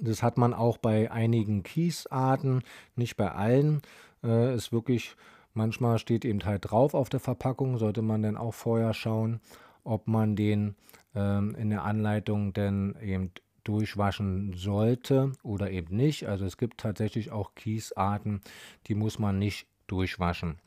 Das 0.00 0.22
hat 0.22 0.38
man 0.38 0.54
auch 0.54 0.78
bei 0.78 1.10
einigen 1.10 1.62
Kiesarten, 1.62 2.62
nicht 2.96 3.18
bei 3.18 3.30
allen. 3.30 3.82
Äh, 4.24 4.54
ist 4.54 4.72
wirklich 4.72 5.16
Manchmal 5.52 5.98
steht 5.98 6.24
eben 6.24 6.44
halt 6.44 6.70
drauf 6.70 6.94
auf 6.94 7.08
der 7.08 7.20
Verpackung, 7.20 7.78
sollte 7.78 8.02
man 8.02 8.22
dann 8.22 8.36
auch 8.36 8.54
vorher 8.54 8.94
schauen, 8.94 9.40
ob 9.84 10.06
man 10.06 10.36
den 10.36 10.76
ähm, 11.14 11.54
in 11.56 11.70
der 11.70 11.84
Anleitung 11.84 12.52
denn 12.52 12.96
eben 13.02 13.32
durchwaschen 13.64 14.54
sollte 14.54 15.32
oder 15.42 15.70
eben 15.70 15.96
nicht. 15.96 16.28
Also 16.28 16.44
es 16.44 16.56
gibt 16.56 16.78
tatsächlich 16.78 17.30
auch 17.30 17.54
Kiesarten, 17.54 18.40
die 18.86 18.94
muss 18.94 19.18
man 19.18 19.38
nicht 19.38 19.66
durchwaschen. 19.86 20.58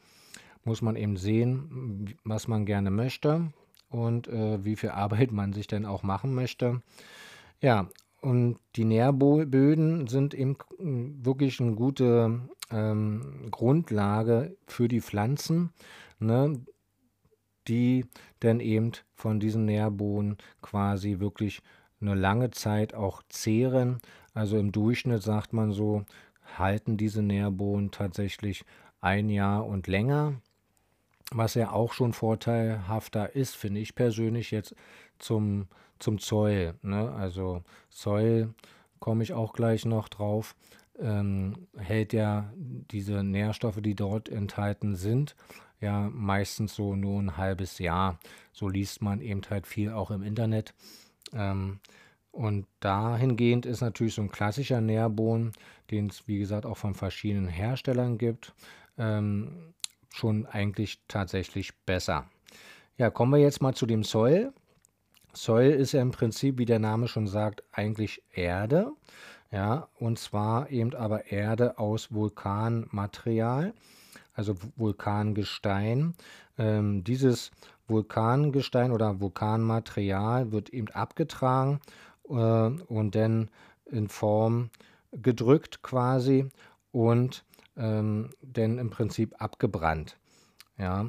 Muss 0.63 0.81
man 0.81 0.95
eben 0.95 1.17
sehen, 1.17 2.15
was 2.23 2.47
man 2.47 2.65
gerne 2.65 2.91
möchte 2.91 3.51
und 3.89 4.27
äh, 4.27 4.63
wie 4.63 4.75
viel 4.75 4.89
Arbeit 4.89 5.31
man 5.31 5.53
sich 5.53 5.67
denn 5.67 5.85
auch 5.85 6.03
machen 6.03 6.33
möchte. 6.33 6.81
Ja, 7.61 7.87
und 8.23 8.57
die 8.75 8.85
Nährböden 8.85 10.07
sind 10.07 10.33
eben 10.33 10.57
wirklich 11.23 11.59
eine 11.59 11.73
gute 11.73 12.39
ähm, 12.71 13.49
Grundlage 13.51 14.55
für 14.65 14.87
die 14.87 15.01
Pflanzen. 15.01 15.71
ne, 16.19 16.59
die 17.67 18.05
dann 18.39 18.59
eben 18.59 18.91
von 19.13 19.39
diesen 19.39 19.65
Nährbohnen 19.65 20.37
quasi 20.61 21.19
wirklich 21.19 21.61
eine 22.01 22.15
lange 22.15 22.51
Zeit 22.51 22.93
auch 22.93 23.23
zehren. 23.29 23.99
Also 24.33 24.57
im 24.57 24.71
Durchschnitt 24.71 25.23
sagt 25.23 25.53
man 25.53 25.71
so, 25.71 26.03
halten 26.57 26.97
diese 26.97 27.21
Nährbohnen 27.21 27.91
tatsächlich 27.91 28.65
ein 28.99 29.29
Jahr 29.29 29.65
und 29.65 29.87
länger. 29.87 30.41
Was 31.31 31.55
ja 31.55 31.71
auch 31.71 31.93
schon 31.93 32.13
vorteilhafter 32.13 33.35
ist, 33.35 33.55
finde 33.55 33.79
ich 33.79 33.95
persönlich 33.95 34.51
jetzt 34.51 34.75
zum, 35.19 35.67
zum 36.03 36.19
Zoll. 36.19 36.75
Ne? 36.81 37.11
Also 37.11 37.63
Zoll 37.89 38.53
komme 38.99 39.23
ich 39.23 39.33
auch 39.33 39.53
gleich 39.53 39.85
noch 39.85 40.09
drauf, 40.09 40.55
ähm, 40.99 41.67
hält 41.77 42.13
ja 42.13 42.51
diese 42.55 43.23
Nährstoffe, 43.23 43.81
die 43.81 43.95
dort 43.95 44.29
enthalten 44.29 44.95
sind, 44.95 45.35
ja 45.79 46.09
meistens 46.13 46.75
so 46.75 46.95
nur 46.95 47.21
ein 47.21 47.37
halbes 47.37 47.79
Jahr. 47.79 48.19
So 48.51 48.69
liest 48.69 49.01
man 49.01 49.21
eben 49.21 49.41
halt 49.49 49.65
viel 49.65 49.91
auch 49.91 50.11
im 50.11 50.23
Internet. 50.23 50.73
Ähm, 51.33 51.79
und 52.31 52.65
dahingehend 52.79 53.65
ist 53.65 53.81
natürlich 53.81 54.15
so 54.15 54.21
ein 54.23 54.31
klassischer 54.31 54.81
Nährboden, 54.81 55.53
den 55.91 56.07
es 56.07 56.27
wie 56.27 56.39
gesagt 56.39 56.65
auch 56.65 56.77
von 56.77 56.95
verschiedenen 56.95 57.47
Herstellern 57.47 58.17
gibt, 58.17 58.53
ähm, 58.97 59.73
schon 60.09 60.45
eigentlich 60.45 60.99
tatsächlich 61.07 61.75
besser. 61.85 62.29
Ja, 62.97 63.09
kommen 63.09 63.31
wir 63.31 63.39
jetzt 63.39 63.61
mal 63.61 63.73
zu 63.73 63.85
dem 63.85 64.03
Soil. 64.03 64.53
Soil 65.33 65.71
ist 65.71 65.93
ja 65.93 66.01
im 66.01 66.11
Prinzip, 66.11 66.57
wie 66.57 66.65
der 66.65 66.79
Name 66.79 67.07
schon 67.07 67.27
sagt, 67.27 67.63
eigentlich 67.71 68.21
Erde. 68.33 68.91
Ja, 69.51 69.87
und 69.99 70.17
zwar 70.17 70.69
eben 70.71 70.95
aber 70.95 71.31
Erde 71.31 71.77
aus 71.77 72.11
Vulkanmaterial, 72.11 73.73
also 74.33 74.55
Vulkangestein. 74.75 76.15
Ähm, 76.57 77.03
dieses 77.03 77.51
Vulkangestein 77.87 78.91
oder 78.91 79.19
Vulkanmaterial 79.19 80.51
wird 80.51 80.69
eben 80.69 80.89
abgetragen 80.89 81.79
äh, 82.29 82.33
und 82.33 83.15
dann 83.15 83.49
in 83.85 84.07
Form 84.07 84.69
gedrückt 85.11 85.83
quasi 85.83 86.49
und 86.91 87.43
ähm, 87.77 88.29
dann 88.41 88.79
im 88.79 88.89
Prinzip 88.89 89.35
abgebrannt. 89.39 90.17
Ja, 90.77 91.05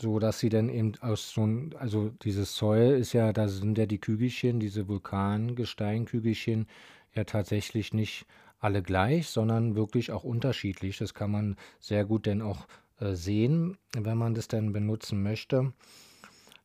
so 0.00 0.18
dass 0.18 0.38
sie 0.38 0.48
dann 0.48 0.68
eben 0.68 0.92
aus 1.00 1.30
so 1.30 1.46
ein, 1.46 1.74
also 1.78 2.10
dieses 2.22 2.56
Soil 2.56 2.98
ist 2.98 3.12
ja, 3.12 3.32
da 3.32 3.48
sind 3.48 3.78
ja 3.78 3.86
die 3.86 4.00
Kügelchen, 4.00 4.60
diese 4.60 4.88
Vulkangesteinkügelchen 4.88 6.66
ja 7.14 7.24
tatsächlich 7.24 7.92
nicht 7.92 8.26
alle 8.60 8.82
gleich, 8.82 9.28
sondern 9.28 9.74
wirklich 9.74 10.12
auch 10.12 10.24
unterschiedlich. 10.24 10.98
Das 10.98 11.14
kann 11.14 11.30
man 11.30 11.56
sehr 11.80 12.04
gut 12.04 12.26
dann 12.26 12.42
auch 12.42 12.66
äh, 13.00 13.14
sehen, 13.14 13.76
wenn 13.96 14.18
man 14.18 14.34
das 14.34 14.48
dann 14.48 14.72
benutzen 14.72 15.22
möchte. 15.22 15.72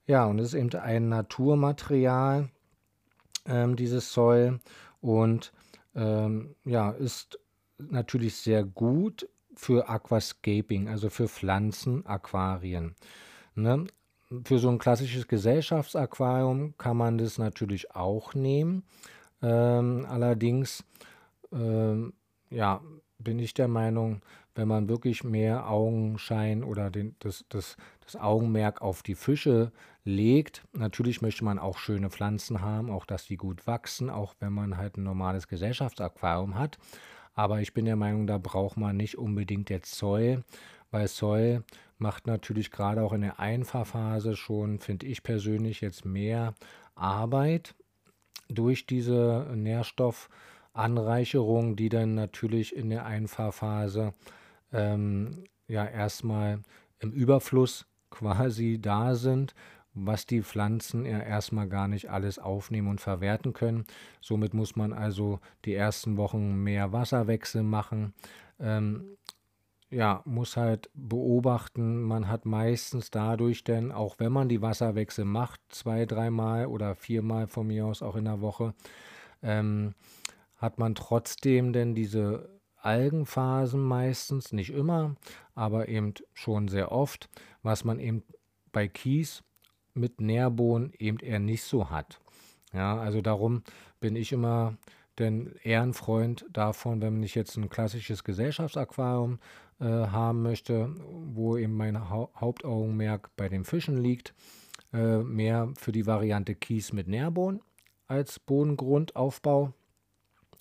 Ja, 0.06 0.25
und 0.25 0.40
es 0.40 0.54
ist 0.54 0.60
eben 0.60 0.74
ein 0.74 1.10
Naturmaterial, 1.10 2.50
ähm, 3.46 3.75
dieses 3.75 4.12
Soil, 4.12 4.60
und 5.02 5.52
ähm, 5.96 6.56
ja, 6.63 6.92
ist 6.92 7.40
natürlich 7.78 8.36
sehr 8.36 8.63
gut 8.63 9.28
für 9.55 9.89
Aquascaping, 9.89 10.88
also 10.88 11.10
für 11.10 11.27
Pflanzenaquarien. 11.27 12.95
Ne? 13.55 13.88
Für 14.45 14.60
so 14.60 14.69
ein 14.69 14.79
klassisches 14.79 15.27
Gesellschaftsaquarium 15.27 16.75
kann 16.77 16.98
man 16.98 17.17
das 17.17 17.38
natürlich 17.38 17.95
auch 17.95 18.33
nehmen. 18.33 18.83
Ähm, 19.41 20.05
allerdings, 20.10 20.83
ähm, 21.51 22.13
ja, 22.50 22.81
bin 23.19 23.39
ich 23.39 23.53
der 23.53 23.67
Meinung, 23.67 24.22
wenn 24.55 24.67
man 24.67 24.88
wirklich 24.88 25.24
mehr 25.24 25.69
Augenschein 25.69 26.63
oder 26.63 26.89
den, 26.89 27.15
das, 27.19 27.45
das, 27.50 27.75
das 28.03 28.15
Augenmerk 28.15 28.81
auf 28.81 29.01
die 29.03 29.15
Fische 29.15 29.72
legt, 30.03 30.63
natürlich 30.74 31.22
möchte 31.22 31.43
man 31.43 31.60
auch 31.60 31.77
schöne 31.77 32.10
Pflanzen 32.10 32.62
haben, 32.62 32.91
auch 32.91 33.05
dass 33.05 33.25
die 33.25 33.38
gut 33.38 33.65
wachsen, 33.67 34.10
auch 34.10 34.36
wenn 34.39 34.53
man 34.53 34.77
halt 34.77 34.98
ein 34.98 35.03
normales 35.03 35.48
Gesellschaftsaquarium 35.48 36.57
hat. 36.57 36.77
Aber 37.34 37.62
ich 37.62 37.74
bin 37.74 37.86
der 37.86 37.96
Meinung, 37.96 38.28
da 38.28 38.38
braucht 38.38 38.78
man 38.78 38.98
nicht 38.98 39.18
unbedingt 39.18 39.70
jetzt 39.70 39.96
Zoll, 39.96 40.44
weil 40.92 41.07
Zoll 41.07 41.64
macht 41.98 42.27
natürlich 42.27 42.72
gerade 42.72 43.01
auch 43.01 43.14
in 43.14 43.22
der 43.22 43.40
Einfahrphase 43.40 44.36
schon, 44.36 44.79
finde 44.79 45.07
ich 45.07 45.24
persönlich, 45.24 45.79
jetzt 45.81 46.05
mehr 46.05 46.53
Arbeit 46.96 47.75
durch 48.50 48.86
diese 48.86 49.51
Nährstoffanreicherung, 49.55 51.75
die 51.75 51.90
dann 51.90 52.14
natürlich 52.14 52.75
in 52.75 52.90
der 52.90 53.05
Einfahrphase 53.05 54.14
ähm, 54.72 55.44
ja 55.68 55.86
erstmal 55.86 56.62
im 57.00 57.12
Überfluss 57.12 57.88
quasi 58.10 58.79
da 58.81 59.16
sind 59.16 59.53
was 59.94 60.25
die 60.25 60.42
Pflanzen 60.42 61.06
ja 61.06 61.20
erstmal 61.20 61.68
gar 61.68 61.88
nicht 61.88 62.10
alles 62.10 62.40
aufnehmen 62.40 62.88
und 62.88 63.01
verwerten 63.01 63.53
können. 63.53 63.86
Somit 64.22 64.53
muss 64.53 64.75
man 64.75 64.94
also 64.94 65.40
die 65.66 65.75
ersten 65.75 66.18
Wochen 66.18 66.64
mehr 66.64 66.92
Wasserwechsel 66.92 67.64
machen. 67.64 68.14
Ähm, 68.60 69.18
ja, 69.90 70.24
muss 70.25 70.58
halt 70.58 70.90
beobachten, 70.96 72.01
man 72.01 72.27
hat 72.27 72.46
meistens 72.46 73.12
dadurch 73.12 73.64
denn, 73.64 73.92
auch 73.92 74.16
wenn 74.18 74.32
man 74.32 74.50
die 74.50 74.62
Wasserwechsel 74.62 75.24
macht, 75.24 75.62
zwei, 75.70 76.06
dreimal 76.08 76.66
oder 76.66 76.96
viermal 76.96 77.48
von 77.48 77.68
mir 77.68 77.86
aus 77.86 78.01
auch 78.01 78.16
in 78.16 78.25
der 78.25 78.42
Woche, 78.42 78.74
ähm, 79.44 79.94
hat 80.58 80.79
man 80.79 80.96
trotzdem 80.96 81.74
denn 81.74 81.94
diese 81.94 82.60
Algenphasen 82.77 83.82
meistens, 83.82 84.51
nicht 84.51 84.72
immer, 84.72 85.16
aber 85.53 85.88
eben 85.88 86.14
schon 86.34 86.68
sehr 86.68 86.92
oft, 86.92 87.29
was 87.62 87.84
man 87.84 88.00
eben 88.00 88.24
bei 88.72 88.88
Kies 88.88 89.44
mit 89.94 90.22
Nährbohnen 90.22 90.94
eben 90.98 91.20
eher 91.20 91.40
nicht 91.40 91.64
so 91.64 91.90
hat. 91.90 92.20
Ja, 92.74 92.98
also 92.98 93.22
darum 93.22 93.64
bin 94.00 94.16
ich 94.16 94.32
immer 94.32 94.77
denn 95.20 95.53
eher 95.64 95.84
ein 95.84 95.94
Freund 95.94 96.46
davon, 96.51 97.01
wenn 97.01 97.22
ich 97.22 97.36
jetzt 97.36 97.56
ein 97.58 97.70
klassisches 97.70 98.24
Gesellschaftsaquarium 98.24 99.40
äh, 99.79 99.86
haben 99.86 100.42
möchte, 100.42 100.90
wo 101.00 101.58
eben 101.58 101.75
mein 101.75 102.10
ha 102.10 102.29
Hauptaugenmerk 102.36 103.29
bei 103.36 103.50
den 103.50 103.64
Fischen 103.64 103.98
liegt, 103.98 104.34
äh, 104.92 105.18
mehr 105.20 105.72
für 105.77 105.92
die 105.92 106.08
Variante 106.08 106.56
Kies 106.56 106.94
mit 106.94 107.08
Nährbohnen 107.08 107.62
als 108.08 108.40
Bodengrundaufbau. 108.40 109.74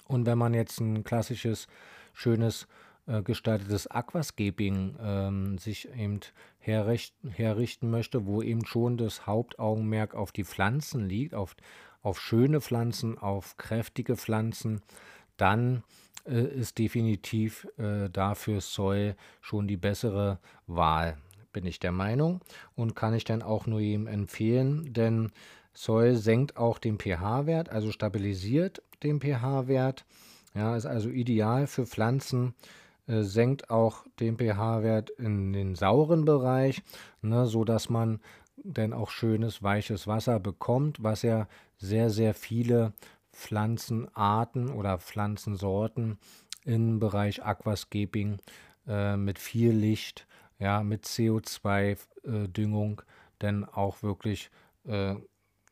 Und 0.08 0.26
wenn 0.26 0.38
man 0.38 0.54
jetzt 0.54 0.80
ein 0.80 1.04
klassisches, 1.04 1.66
schönes 2.12 2.66
äh, 3.06 3.22
gestaltetes 3.22 3.88
Aquascaping 3.88 4.96
ähm, 5.00 5.58
sich 5.58 5.88
eben 5.96 6.20
herrichten 6.58 7.90
möchte, 7.90 8.26
wo 8.26 8.42
eben 8.42 8.64
schon 8.64 8.96
das 8.96 9.26
Hauptaugenmerk 9.26 10.14
auf 10.14 10.30
die 10.32 10.44
Pflanzen 10.44 11.08
liegt, 11.08 11.34
auf, 11.34 11.56
auf 12.02 12.20
schöne 12.20 12.60
Pflanzen, 12.60 13.18
auf 13.18 13.56
kräftige 13.56 14.16
Pflanzen, 14.16 14.82
dann 15.36 15.82
äh, 16.26 16.42
ist 16.42 16.78
definitiv 16.78 17.66
äh, 17.78 18.08
dafür 18.08 18.60
Soil 18.60 19.16
schon 19.40 19.66
die 19.66 19.76
bessere 19.76 20.38
Wahl, 20.68 21.18
bin 21.52 21.66
ich 21.66 21.80
der 21.80 21.92
Meinung. 21.92 22.40
Und 22.76 22.94
kann 22.94 23.14
ich 23.14 23.24
dann 23.24 23.42
auch 23.42 23.66
nur 23.66 23.80
jedem 23.80 24.06
empfehlen, 24.06 24.92
denn 24.92 25.32
Soil 25.74 26.16
senkt 26.16 26.56
auch 26.56 26.78
den 26.78 26.98
pH-Wert, 26.98 27.70
also 27.70 27.90
stabilisiert 27.90 28.82
den 29.02 29.20
pH-Wert. 29.20 30.04
Ja, 30.54 30.76
ist 30.76 30.86
also 30.86 31.08
ideal 31.08 31.66
für 31.66 31.86
Pflanzen, 31.86 32.54
äh, 33.06 33.22
senkt 33.22 33.70
auch 33.70 34.06
den 34.20 34.36
pH-Wert 34.36 35.10
in 35.10 35.52
den 35.52 35.74
sauren 35.74 36.24
Bereich, 36.24 36.82
ne, 37.20 37.46
sodass 37.46 37.88
man 37.88 38.20
dann 38.56 38.92
auch 38.92 39.10
schönes, 39.10 39.62
weiches 39.62 40.06
Wasser 40.06 40.38
bekommt, 40.38 41.02
was 41.02 41.22
ja 41.22 41.48
sehr, 41.78 42.10
sehr 42.10 42.34
viele 42.34 42.92
Pflanzenarten 43.32 44.70
oder 44.70 44.98
Pflanzensorten 44.98 46.18
im 46.64 47.00
Bereich 47.00 47.42
Aquascaping 47.42 48.38
äh, 48.86 49.16
mit 49.16 49.38
viel 49.38 49.72
Licht, 49.72 50.26
ja, 50.58 50.82
mit 50.82 51.04
CO2-Düngung 51.04 53.00
äh, 53.00 53.04
dann 53.38 53.64
auch 53.64 54.02
wirklich 54.02 54.50
äh, 54.84 55.16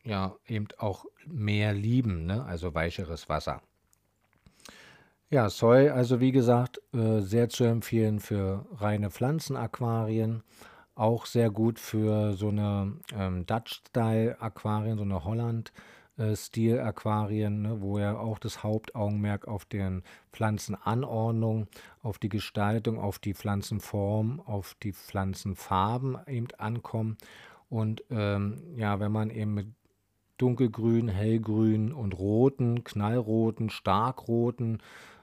ja, 0.03 0.35
eben 0.47 0.67
auch 0.77 1.05
mehr 1.25 1.73
lieben, 1.73 2.25
ne? 2.25 2.43
also 2.43 2.73
weicheres 2.73 3.29
Wasser. 3.29 3.61
Ja, 5.33 5.49
Soy, 5.49 5.89
also 5.89 6.19
wie 6.19 6.33
gesagt, 6.33 6.81
äh, 6.93 7.21
sehr 7.21 7.47
zu 7.47 7.63
empfehlen 7.63 8.19
für 8.19 8.65
reine 8.73 9.09
Pflanzenaquarien. 9.09 10.43
Auch 10.93 11.25
sehr 11.25 11.49
gut 11.49 11.79
für 11.79 12.33
so 12.33 12.49
eine 12.49 12.97
ähm, 13.15 13.45
Dutch-Style-Aquarien, 13.45 14.97
so 14.97 15.05
eine 15.05 15.23
Holland-Stil-Aquarien, 15.23 17.61
ne, 17.61 17.77
wo 17.79 17.97
ja 17.97 18.17
auch 18.17 18.39
das 18.39 18.61
Hauptaugenmerk 18.61 19.47
auf 19.47 19.63
den 19.63 20.03
Pflanzenanordnung, 20.33 21.67
auf 22.03 22.19
die 22.19 22.27
Gestaltung, 22.27 22.99
auf 22.99 23.17
die 23.17 23.33
Pflanzenform, 23.33 24.41
auf 24.41 24.75
die 24.83 24.91
Pflanzenfarben 24.91 26.17
eben 26.27 26.47
ankommt. 26.57 27.21
Und 27.69 28.03
ähm, 28.09 28.61
ja, 28.75 28.99
wenn 28.99 29.13
man 29.13 29.29
eben 29.29 29.53
mit 29.53 29.67
dunkelgrün, 30.37 31.07
hellgrün 31.07 31.93
und 31.93 32.19
roten, 32.19 32.83
knallroten, 32.83 33.69
starkroten 33.69 34.81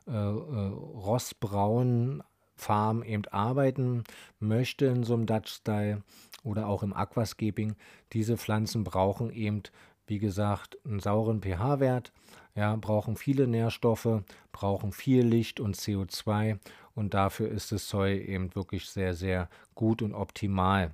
äh, 0.09 0.12
äh, 0.12 0.14
rostbraunen 0.14 2.23
Farben 2.57 3.05
eben 3.05 3.25
arbeiten 3.27 4.03
möchte 4.40 4.87
in 4.87 5.05
so 5.05 5.14
einem 5.14 5.27
Dutch-Style, 5.27 6.03
oder 6.44 6.66
auch 6.66 6.83
im 6.83 6.94
Aquascaping, 6.94 7.75
diese 8.12 8.37
Pflanzen 8.37 8.85
brauchen 8.85 9.31
eben, 9.31 9.62
wie 10.07 10.18
gesagt, 10.18 10.79
einen 10.85 11.01
sauren 11.01 11.42
pH-Wert, 11.42 12.12
ja, 12.55 12.75
brauchen 12.77 13.16
viele 13.16 13.47
Nährstoffe, 13.47 14.23
brauchen 14.53 14.92
viel 14.92 15.25
Licht 15.25 15.61
und 15.61 15.77
CO2 15.77 16.59
und 16.94 17.14
dafür 17.14 17.49
ist 17.49 17.73
das 17.73 17.88
Soy 17.88 18.18
eben 18.18 18.55
wirklich 18.55 18.88
sehr, 18.88 19.14
sehr 19.14 19.49
gut 19.75 20.03
und 20.03 20.14
optimal. 20.14 20.92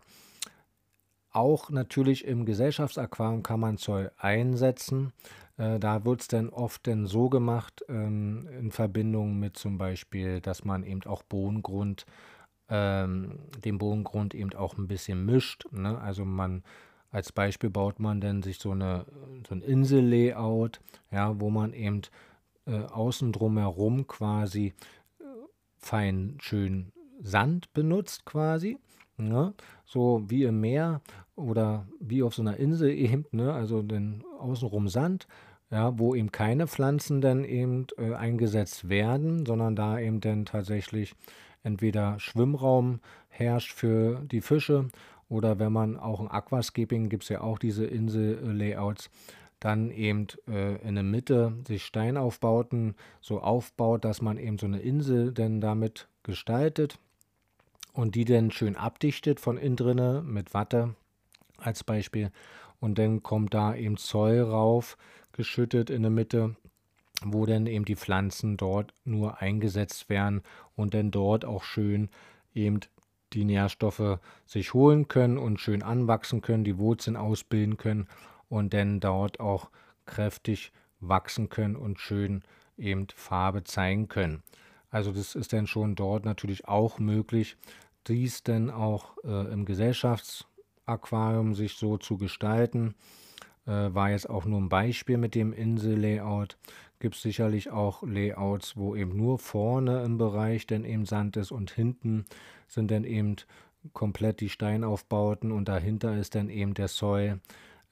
Auch 1.30 1.70
natürlich 1.70 2.26
im 2.26 2.44
Gesellschaftsaquarium 2.44 3.42
kann 3.42 3.60
man 3.60 3.76
Zoll 3.76 4.12
einsetzen. 4.18 5.12
Äh, 5.56 5.78
da 5.78 6.04
wird 6.04 6.22
es 6.22 6.28
dann 6.28 6.48
oft 6.48 6.86
dann 6.86 7.06
so 7.06 7.28
gemacht, 7.28 7.84
ähm, 7.88 8.48
in 8.58 8.70
Verbindung 8.70 9.38
mit 9.38 9.56
zum 9.56 9.78
Beispiel, 9.78 10.40
dass 10.40 10.64
man 10.64 10.82
eben 10.82 11.02
auch 11.04 11.22
Bodengrund, 11.22 12.06
ähm, 12.68 13.38
den 13.64 13.78
Bodengrund 13.78 14.34
eben 14.34 14.52
auch 14.54 14.76
ein 14.78 14.88
bisschen 14.88 15.24
mischt. 15.24 15.66
Ne? 15.72 15.98
Also 16.00 16.24
man 16.24 16.62
als 17.14 17.30
Beispiel 17.30 17.70
baut 17.70 18.00
man 18.00 18.20
dann 18.20 18.42
sich 18.42 18.58
so, 18.58 18.72
eine, 18.72 19.06
so 19.48 19.54
ein 19.54 19.62
Insellayout, 19.62 20.80
ja, 21.12 21.38
wo 21.38 21.48
man 21.48 21.72
eben 21.72 22.02
äh, 22.66 22.80
außen 22.80 23.30
drumherum 23.30 24.08
quasi 24.08 24.74
äh, 25.20 25.24
fein 25.78 26.36
schön 26.40 26.90
Sand 27.22 27.72
benutzt 27.72 28.24
quasi. 28.24 28.78
Ne? 29.16 29.54
So 29.84 30.22
wie 30.28 30.44
im 30.44 30.60
Meer 30.60 31.00
oder 31.36 31.86
wie 32.00 32.22
auf 32.22 32.34
so 32.34 32.42
einer 32.42 32.56
Insel 32.56 32.90
eben, 32.90 33.26
ne? 33.30 33.52
also 33.52 33.82
den 33.82 34.24
außenrum 34.38 34.88
Sand, 34.88 35.26
ja, 35.70 35.98
wo 35.98 36.14
eben 36.14 36.32
keine 36.32 36.66
Pflanzen 36.66 37.20
dann 37.20 37.44
eben 37.44 37.86
äh, 37.98 38.14
eingesetzt 38.14 38.88
werden, 38.88 39.46
sondern 39.46 39.76
da 39.76 39.98
eben 39.98 40.20
dann 40.20 40.44
tatsächlich 40.44 41.14
entweder 41.62 42.18
Schwimmraum 42.20 43.00
herrscht 43.28 43.72
für 43.72 44.20
die 44.24 44.40
Fische 44.40 44.88
oder 45.28 45.58
wenn 45.58 45.72
man 45.72 45.98
auch 45.98 46.20
ein 46.20 46.30
Aquascaping, 46.30 47.08
gibt 47.08 47.24
es 47.24 47.28
ja 47.28 47.40
auch 47.40 47.58
diese 47.58 47.86
Insel-Layouts, 47.86 49.10
dann 49.58 49.90
eben 49.90 50.26
äh, 50.46 50.76
in 50.86 50.94
der 50.94 51.04
Mitte 51.04 51.56
sich 51.66 51.84
Steinaufbauten 51.84 52.94
so 53.20 53.40
aufbaut, 53.40 54.04
dass 54.04 54.20
man 54.20 54.36
eben 54.36 54.58
so 54.58 54.66
eine 54.66 54.80
Insel 54.80 55.32
dann 55.32 55.60
damit 55.60 56.08
gestaltet 56.22 56.98
und 57.94 58.16
die 58.16 58.26
dann 58.26 58.50
schön 58.50 58.76
abdichtet 58.76 59.40
von 59.40 59.56
innen 59.56 59.76
drinne 59.76 60.22
mit 60.22 60.52
Watte 60.52 60.94
als 61.56 61.84
Beispiel. 61.84 62.30
Und 62.80 62.98
dann 62.98 63.22
kommt 63.22 63.54
da 63.54 63.74
eben 63.74 63.96
Zoll 63.96 64.40
rauf, 64.40 64.98
geschüttet 65.32 65.88
in 65.88 66.02
der 66.02 66.10
Mitte, 66.10 66.56
wo 67.24 67.46
dann 67.46 67.66
eben 67.66 67.86
die 67.86 67.96
Pflanzen 67.96 68.58
dort 68.58 68.92
nur 69.04 69.40
eingesetzt 69.40 70.10
werden 70.10 70.42
und 70.76 70.92
dann 70.92 71.10
dort 71.10 71.46
auch 71.46 71.62
schön 71.62 72.10
eben 72.52 72.80
die 73.32 73.44
Nährstoffe 73.44 74.18
sich 74.44 74.74
holen 74.74 75.08
können 75.08 75.38
und 75.38 75.60
schön 75.60 75.82
anwachsen 75.82 76.42
können, 76.42 76.64
die 76.64 76.78
Wurzeln 76.78 77.16
ausbilden 77.16 77.76
können 77.76 78.08
und 78.48 78.74
dann 78.74 79.00
dort 79.00 79.40
auch 79.40 79.70
kräftig 80.04 80.72
wachsen 81.00 81.48
können 81.48 81.76
und 81.76 82.00
schön 82.00 82.42
eben 82.76 83.06
Farbe 83.14 83.64
zeigen 83.64 84.08
können. 84.08 84.42
Also 84.90 85.10
das 85.10 85.34
ist 85.34 85.52
dann 85.52 85.66
schon 85.66 85.96
dort 85.96 86.24
natürlich 86.24 86.68
auch 86.68 86.98
möglich, 86.98 87.56
dies 88.08 88.42
denn 88.42 88.70
auch 88.70 89.16
äh, 89.24 89.52
im 89.52 89.64
Gesellschaftsaquarium 89.64 91.54
sich 91.54 91.74
so 91.74 91.98
zu 91.98 92.16
gestalten. 92.16 92.94
Äh, 93.66 93.94
war 93.94 94.10
jetzt 94.10 94.28
auch 94.28 94.44
nur 94.44 94.60
ein 94.60 94.68
Beispiel 94.68 95.16
mit 95.16 95.34
dem 95.34 95.52
Insel-Layout. 95.52 96.56
Gibt 97.00 97.16
es 97.16 97.22
sicherlich 97.22 97.70
auch 97.70 98.02
Layouts, 98.02 98.76
wo 98.76 98.94
eben 98.94 99.16
nur 99.16 99.38
vorne 99.38 100.04
im 100.04 100.18
Bereich 100.18 100.66
dann 100.66 100.84
eben 100.84 101.06
Sand 101.06 101.36
ist 101.36 101.50
und 101.50 101.70
hinten 101.70 102.24
sind 102.68 102.90
dann 102.90 103.04
eben 103.04 103.36
komplett 103.92 104.40
die 104.40 104.48
Steinaufbauten 104.48 105.52
und 105.52 105.68
dahinter 105.68 106.16
ist 106.16 106.34
dann 106.34 106.48
eben 106.48 106.74
der 106.74 106.88
Soil, 106.88 107.40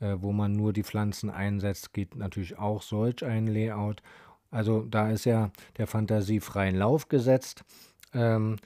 äh, 0.00 0.16
wo 0.18 0.32
man 0.32 0.52
nur 0.52 0.72
die 0.72 0.84
Pflanzen 0.84 1.30
einsetzt, 1.30 1.92
geht 1.92 2.16
natürlich 2.16 2.58
auch 2.58 2.82
solch 2.82 3.24
ein 3.24 3.46
Layout. 3.46 4.02
Also 4.50 4.82
da 4.82 5.10
ist 5.10 5.24
ja 5.24 5.50
der 5.78 5.86
Fantasie 5.86 6.40
freien 6.40 6.76
Lauf 6.76 7.08
gesetzt. 7.08 7.64
Ähm, 8.14 8.56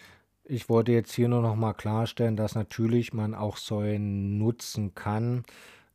ich 0.49 0.69
wollte 0.69 0.93
jetzt 0.93 1.13
hier 1.13 1.29
nur 1.29 1.43
noch 1.43 1.57
mal 1.57 1.75
klarstellen, 1.75 2.37
dass 2.37 2.55
natürlich 2.55 3.13
man 3.13 3.35
auch 3.35 3.57
Säulen 3.57 4.39
nutzen 4.39 4.95
kann 4.95 5.45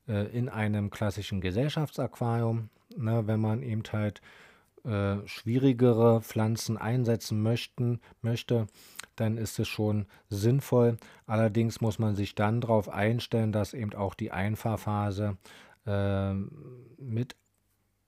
äh, 0.07 0.27
in 0.37 0.49
einem 0.49 0.89
klassischen 0.89 1.41
Gesellschaftsaquarium, 1.41 2.69
ne, 2.95 3.27
wenn 3.27 3.39
man 3.39 3.63
eben 3.63 3.83
halt 3.91 4.21
äh, 4.83 5.17
schwierigere 5.25 6.21
Pflanzen 6.21 6.77
einsetzen 6.77 7.41
möchten, 7.41 7.99
möchte, 8.21 8.67
dann 9.15 9.37
ist 9.37 9.59
es 9.59 9.67
schon 9.67 10.07
sinnvoll. 10.29 10.97
Allerdings 11.27 11.81
muss 11.81 11.99
man 11.99 12.15
sich 12.15 12.35
dann 12.35 12.61
darauf 12.61 12.89
einstellen, 12.89 13.51
dass 13.51 13.73
eben 13.73 13.93
auch 13.93 14.15
die 14.15 14.31
Einfahrphase 14.31 15.37
äh, 15.85 16.33
mit 16.33 17.35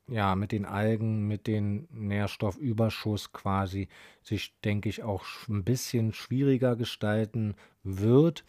ja, 0.08 0.36
mit 0.36 0.52
den 0.52 0.66
Algen, 0.66 1.28
mit 1.28 1.48
dem 1.48 1.88
Nährstoffüberschuss 1.92 3.32
quasi 3.32 3.88
sich, 4.22 4.54
denke 4.62 4.90
ich, 4.90 5.04
auch 5.04 5.26
ein 5.48 5.64
bisschen 5.64 6.14
schwieriger 6.14 6.76
gestalten 6.76 7.56
wird 7.84 8.44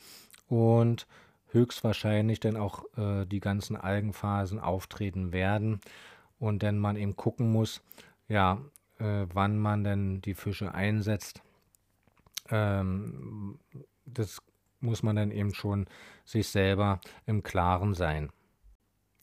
und 0.49 1.07
höchstwahrscheinlich 1.49 2.41
dann 2.41 2.57
auch 2.57 2.85
äh, 2.97 3.25
die 3.27 3.41
ganzen 3.41 3.77
Algenphasen 3.77 4.59
auftreten 4.59 5.33
werden 5.33 5.81
und 6.39 6.63
dann 6.63 6.79
man 6.79 6.97
eben 6.97 7.17
gucken 7.17 7.53
muss, 7.53 7.83
ja, 8.29 8.61
äh, 8.99 9.27
wann 9.33 9.59
man 9.59 9.85
denn 9.85 10.21
die 10.21 10.35
Fische 10.35 10.75
einsetzt. 10.75 11.43
Ähm, 12.51 13.59
das 14.05 14.43
muss 14.81 15.03
man 15.03 15.17
dann 15.17 15.31
eben 15.31 15.55
schon 15.55 15.87
sich 16.25 16.49
selber 16.49 17.01
im 17.27 17.43
Klaren 17.43 17.95
sein. 17.95 18.31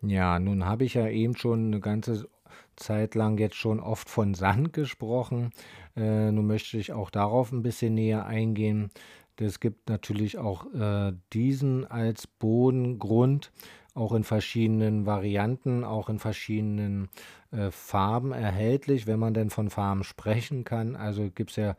Ja, 0.02 0.40
nun 0.40 0.66
habe 0.66 0.84
ich 0.84 0.96
ja 0.96 1.08
eben 1.08 1.36
schon 1.36 1.68
eine 1.68 1.80
ganze 1.80 2.28
Zeit 2.76 3.16
lang 3.16 3.38
jetzt 3.38 3.56
schon 3.56 3.80
oft 3.80 4.10
von 4.10 4.34
Sand 4.34 4.74
gesprochen. 4.74 5.52
Äh, 5.96 6.32
nun 6.32 6.48
möchte 6.48 6.78
ich 6.78 6.92
auch 6.94 7.10
darauf 7.10 7.52
ein 7.52 7.62
bisschen 7.62 7.94
näher 7.94 8.26
eingehen. 8.26 8.92
Es 9.38 9.60
gibt 9.60 9.90
natürlich 9.90 10.38
auch 10.38 10.72
äh, 10.74 11.14
diesen 11.34 11.86
als 11.90 12.28
Bodengrund, 12.28 13.52
auch 13.96 14.14
in 14.14 14.24
verschiedenen 14.24 15.08
Varianten, 15.08 15.84
auch 15.84 16.10
in 16.10 16.20
verschiedenen 16.20 17.10
äh, 17.52 17.72
Farben 17.72 18.34
erhältlich, 18.34 19.08
wenn 19.08 19.20
man 19.20 19.34
denn 19.34 19.50
von 19.50 19.72
Farben 19.72 20.04
sprechen 20.04 20.64
kann. 20.64 20.96
Also 20.96 21.30
gibt 21.34 21.52
es 21.52 21.56
ja 21.56 21.76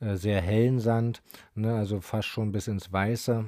äh, 0.00 0.16
sehr 0.16 0.42
hellen 0.42 0.78
Sand, 0.78 1.22
ne, 1.54 1.74
also 1.74 2.00
fast 2.00 2.28
schon 2.28 2.52
bis 2.52 2.68
ins 2.68 2.92
Weiße. 2.92 3.46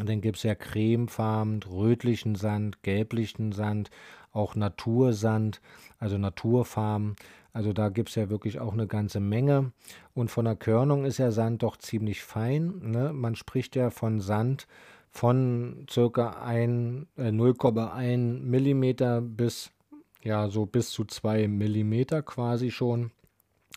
Und 0.00 0.08
dann 0.08 0.20
gibt 0.20 0.38
es 0.38 0.42
ja 0.42 0.54
cremefarben, 0.54 1.62
rötlichen 1.62 2.34
Sand, 2.34 2.82
gelblichen 2.82 3.52
Sand, 3.52 3.90
auch 4.32 4.56
Natursand, 4.56 5.60
also 5.98 6.18
Naturfarben. 6.18 7.14
Also 7.52 7.72
da 7.72 7.88
gibt 7.88 8.08
es 8.08 8.16
ja 8.16 8.28
wirklich 8.28 8.58
auch 8.58 8.72
eine 8.72 8.88
ganze 8.88 9.20
Menge. 9.20 9.72
Und 10.12 10.30
von 10.30 10.44
der 10.44 10.56
Körnung 10.56 11.04
ist 11.04 11.18
ja 11.18 11.30
Sand 11.30 11.62
doch 11.62 11.76
ziemlich 11.76 12.22
fein. 12.22 12.80
Ne? 12.82 13.12
Man 13.12 13.36
spricht 13.36 13.76
ja 13.76 13.90
von 13.90 14.20
Sand 14.20 14.66
von 15.14 15.86
circa 15.88 16.52
äh, 16.52 16.66
0,1 16.66 18.40
Millimeter 18.40 19.20
bis 19.20 19.70
ja 20.24 20.48
so 20.48 20.66
bis 20.66 20.90
zu 20.90 21.04
2 21.04 21.46
Millimeter 21.46 22.22
quasi 22.22 22.72
schon 22.72 23.12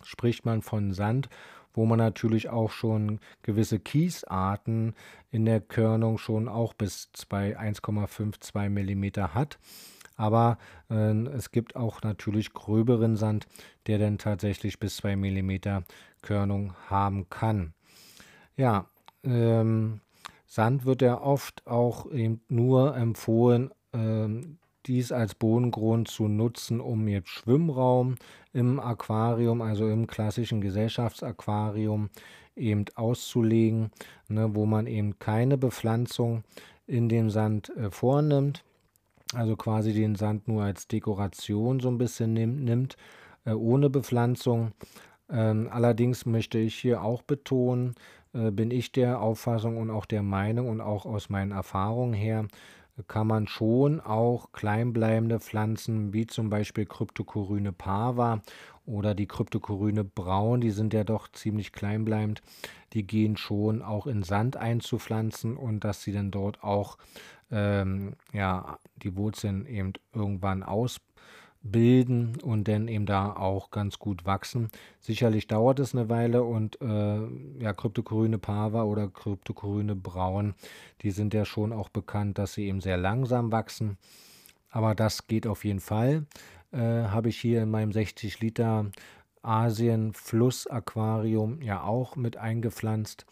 spricht 0.04 0.46
man 0.46 0.64
von 0.64 0.94
Sand 0.94 1.30
wo 1.78 1.86
man 1.86 2.00
natürlich 2.00 2.50
auch 2.50 2.72
schon 2.72 3.20
gewisse 3.44 3.80
Kiesarten 3.80 4.96
in 5.30 5.46
der 5.46 5.62
Körnung 5.62 6.18
schon 6.18 6.50
auch 6.50 6.74
bis 6.74 7.10
1,52 7.16 8.70
mm 8.70 9.34
hat. 9.34 9.60
Aber 10.16 10.58
äh, 10.90 11.14
es 11.28 11.52
gibt 11.52 11.76
auch 11.76 12.02
natürlich 12.02 12.54
gröberen 12.54 13.16
Sand, 13.16 13.46
der 13.86 14.00
dann 14.00 14.18
tatsächlich 14.18 14.80
bis 14.80 14.98
2 14.98 15.16
mm 15.16 15.84
Körnung 16.24 16.74
haben 16.90 17.30
kann. 17.30 17.74
Ja, 18.56 18.88
ähm, 19.24 20.02
Sand 20.48 20.86
wird 20.86 21.04
ja 21.04 21.22
oft 21.22 21.68
auch 21.68 22.08
nur 22.48 22.98
empfohlen, 22.98 23.70
ähm, 23.94 24.58
dies 24.88 25.12
als 25.12 25.36
Bodengrund 25.36 26.08
zu 26.08 26.28
nutzen, 26.28 26.80
um 26.80 27.08
jetzt 27.08 27.30
Schwimmraum 27.30 28.16
im 28.54 28.80
Aquarium, 28.80 29.62
also 29.62 29.88
im 29.88 30.08
klassischen 30.08 30.62
Gesellschaftsaquarium, 30.62 32.10
eben 32.56 32.86
auszulegen, 32.96 33.92
ne, 34.28 34.56
wo 34.56 34.66
man 34.66 34.88
eben 34.88 35.20
keine 35.20 35.58
Bepflanzung 35.58 36.44
in 36.88 37.10
dem 37.10 37.30
Sand 37.30 37.70
äh, 37.78 37.92
vornimmt, 37.92 38.64
also 39.34 39.56
quasi 39.56 39.94
den 39.94 40.16
Sand 40.16 40.48
nur 40.48 40.64
als 40.64 40.88
Dekoration 40.88 41.80
so 41.80 41.90
ein 41.90 41.98
bisschen 41.98 42.34
nimmt, 42.34 42.64
nimmt 42.64 42.98
äh, 43.46 43.52
ohne 43.52 43.90
Bepflanzung. 43.90 44.72
Ähm, 45.30 45.70
allerdings 45.72 46.26
möchte 46.26 46.58
ich 46.58 46.76
hier 46.76 47.04
auch 47.04 47.22
betonen, 47.22 47.96
äh, 48.34 48.52
bin 48.52 48.72
ich 48.72 48.92
der 48.92 49.22
Auffassung 49.22 49.78
und 49.78 49.90
auch 49.90 50.06
der 50.06 50.24
Meinung 50.24 50.70
und 50.70 50.82
auch 50.82 51.06
aus 51.06 51.30
meinen 51.30 51.52
Erfahrungen 51.52 52.14
her, 52.14 52.48
kann 53.08 53.28
man 53.28 53.48
schon 53.48 54.00
auch 54.00 54.52
kleinbleibende 54.52 55.40
Pflanzen 55.40 56.14
wie 56.14 56.26
zum 56.26 56.50
Beispiel 56.50 56.86
Kryptokoryne 56.86 57.72
parva 57.72 58.42
oder 58.86 59.14
die 59.14 59.28
Kryptokoryne 59.28 60.04
braun, 60.04 60.62
die 60.62 60.72
sind 60.72 60.94
ja 60.94 61.04
doch 61.04 61.28
ziemlich 61.32 61.74
kleinbleibend, 61.74 62.42
die 62.94 63.06
gehen 63.06 63.38
schon 63.38 63.82
auch 63.82 64.08
in 64.08 64.24
Sand 64.24 64.58
einzupflanzen 64.58 65.58
und 65.58 65.84
dass 65.84 66.02
sie 66.02 66.14
dann 66.14 66.32
dort 66.32 66.64
auch 66.64 66.98
ähm, 67.52 68.16
ja, 68.34 68.80
die 68.96 69.16
Wurzeln 69.16 69.66
eben 69.66 69.94
irgendwann 70.14 70.64
aus 70.64 71.00
bilden 71.72 72.38
und 72.42 72.68
dann 72.68 72.88
eben 72.88 73.06
da 73.06 73.34
auch 73.34 73.72
ganz 73.72 74.00
gut 74.00 74.26
wachsen. 74.26 74.70
Sicherlich 75.00 75.48
dauert 75.48 75.80
es 75.80 75.94
eine 75.94 76.10
Weile 76.10 76.44
und 76.44 76.82
äh, 76.82 77.20
ja, 77.60 77.74
Kryptokoryne 77.74 78.38
Pava 78.38 78.84
oder 78.84 79.08
Kryptokoryne 79.08 79.96
Braun, 79.96 80.56
die 81.02 81.12
sind 81.12 81.34
ja 81.34 81.46
schon 81.46 81.74
auch 81.74 81.90
bekannt, 81.90 82.38
dass 82.38 82.54
sie 82.54 82.68
eben 82.68 82.82
sehr 82.82 82.98
langsam 82.98 83.52
wachsen. 83.52 83.98
Aber 84.70 84.96
das 84.96 85.28
geht 85.28 85.48
auf 85.48 85.66
jeden 85.66 85.80
Fall. 85.80 86.26
Äh, 86.72 86.80
Habe 86.80 87.30
ich 87.30 87.40
hier 87.40 87.64
in 87.64 87.72
meinem 87.72 87.92
60 87.92 88.40
Liter 88.40 88.92
Asien 89.42 90.14
Fluss 90.14 90.68
Aquarium 90.68 91.62
ja 91.62 91.84
auch 91.84 92.16
mit 92.16 92.38
eingepflanzt. 92.38 93.26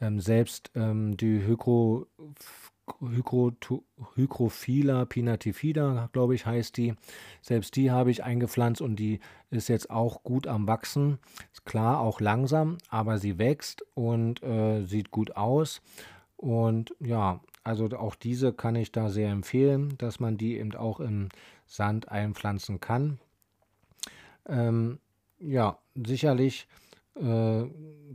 Ähm, 0.00 0.20
selbst 0.20 0.70
ähm, 0.74 1.16
die 1.16 1.46
Hykro 1.46 2.06
Hygrophila 3.00 5.04
pinatifida, 5.06 6.08
glaube 6.12 6.34
ich, 6.34 6.46
heißt 6.46 6.76
die. 6.76 6.94
Selbst 7.40 7.76
die 7.76 7.90
habe 7.90 8.10
ich 8.10 8.24
eingepflanzt 8.24 8.80
und 8.80 8.96
die 8.96 9.20
ist 9.50 9.68
jetzt 9.68 9.90
auch 9.90 10.22
gut 10.22 10.46
am 10.46 10.66
Wachsen. 10.66 11.18
Ist 11.52 11.64
klar, 11.64 12.00
auch 12.00 12.20
langsam, 12.20 12.78
aber 12.88 13.18
sie 13.18 13.38
wächst 13.38 13.84
und 13.94 14.42
äh, 14.42 14.84
sieht 14.84 15.10
gut 15.10 15.36
aus. 15.36 15.80
Und 16.36 16.94
ja, 17.00 17.40
also 17.62 17.86
auch 17.96 18.14
diese 18.14 18.52
kann 18.52 18.76
ich 18.76 18.92
da 18.92 19.08
sehr 19.08 19.30
empfehlen, 19.30 19.96
dass 19.98 20.20
man 20.20 20.36
die 20.36 20.58
eben 20.58 20.74
auch 20.74 21.00
im 21.00 21.28
Sand 21.66 22.10
einpflanzen 22.10 22.80
kann. 22.80 23.18
Ähm, 24.46 24.98
ja, 25.38 25.78
sicherlich 25.94 26.68
äh, 27.16 27.64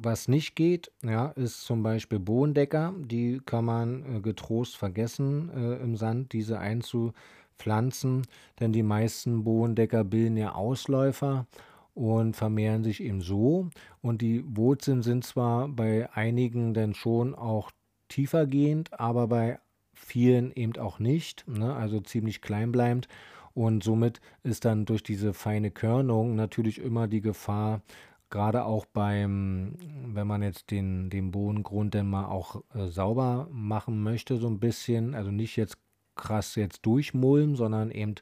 was 0.02 0.28
nicht 0.28 0.56
geht, 0.56 0.92
ja, 1.04 1.28
ist 1.30 1.62
zum 1.62 1.84
Beispiel 1.84 2.20
Bohnendecker. 2.20 2.94
Die 2.98 3.42
kann 3.46 3.66
man 3.66 4.18
äh, 4.18 4.20
getrost 4.22 4.78
vergessen, 4.78 5.50
äh, 5.50 5.84
im 5.84 5.96
Sand 5.96 6.34
diese 6.34 6.60
einzupflanzen, 6.60 8.26
denn 8.60 8.72
die 8.72 8.84
meisten 8.84 9.44
Bohnendecker 9.44 10.04
bilden 10.04 10.38
ja 10.38 10.54
Ausläufer 10.54 11.48
und 11.94 12.36
vermehren 12.36 12.84
sich 12.84 13.04
eben 13.04 13.22
so. 13.22 13.70
Und 14.02 14.22
die 14.22 14.44
Wurzeln 14.56 15.02
sind 15.02 15.26
zwar 15.26 15.68
bei 15.68 16.10
einigen 16.14 16.74
dann 16.74 16.94
schon 16.94 17.36
auch 17.36 17.72
tiefergehend, 18.08 19.00
aber 19.00 19.28
bei 19.28 19.60
vielen 19.94 20.52
eben 20.54 20.78
auch 20.78 21.00
nicht, 21.00 21.46
ne? 21.48 21.76
also 21.76 22.00
ziemlich 22.00 22.42
klein 22.42 22.72
bleibend. 22.72 23.08
Und 23.54 23.84
somit 23.84 24.22
ist 24.44 24.64
dann 24.64 24.86
durch 24.86 25.04
diese 25.04 25.34
feine 25.34 25.72
Körnung 25.72 26.36
natürlich 26.36 26.80
immer 26.80 27.08
die 27.08 27.20
Gefahr, 27.22 27.82
gerade 28.30 28.66
auch 28.66 28.86
beim, 28.86 29.76
wenn 30.06 30.28
man 30.28 30.42
jetzt 30.42 30.72
den, 30.72 31.10
den 31.10 31.32
Bodengrund 31.32 31.96
dann 31.96 32.10
mal 32.10 32.26
auch 32.26 32.64
äh, 32.74 32.88
sauber 32.88 33.48
machen 33.52 34.04
möchte, 34.04 34.38
so 34.38 34.48
ein 34.48 34.60
bisschen, 34.60 35.16
also 35.16 35.32
nicht 35.32 35.56
jetzt 35.56 35.78
krass 36.16 36.56
jetzt 36.56 36.86
durchmulmen, 36.86 37.56
sondern 37.56 37.92
eben 37.92 38.16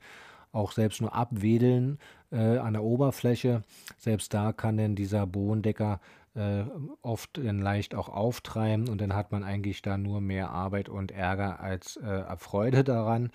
auch 0.52 0.72
selbst 0.72 1.02
nur 1.02 1.14
abwedeln 1.14 2.00
äh, 2.32 2.58
an 2.58 2.74
der 2.74 2.84
Oberfläche. 2.84 3.64
Selbst 3.98 4.34
da 4.34 4.54
kann 4.54 4.78
denn 4.78 4.96
dieser 4.96 5.28
Bodendecker 5.28 6.00
äh, 6.36 6.64
oft 7.02 7.38
dann 7.38 7.60
leicht 7.60 7.96
auch 7.96 8.10
auftreiben 8.10 8.88
und 8.88 9.02
dann 9.02 9.14
hat 9.14 9.32
man 9.32 9.44
eigentlich 9.44 9.82
da 9.82 9.98
nur 9.98 10.22
mehr 10.22 10.52
Arbeit 10.52 10.90
und 10.90 11.12
Ärger 11.12 11.60
als 11.60 11.98
äh, 11.98 12.24
Freude 12.38 12.84
daran. 12.84 13.32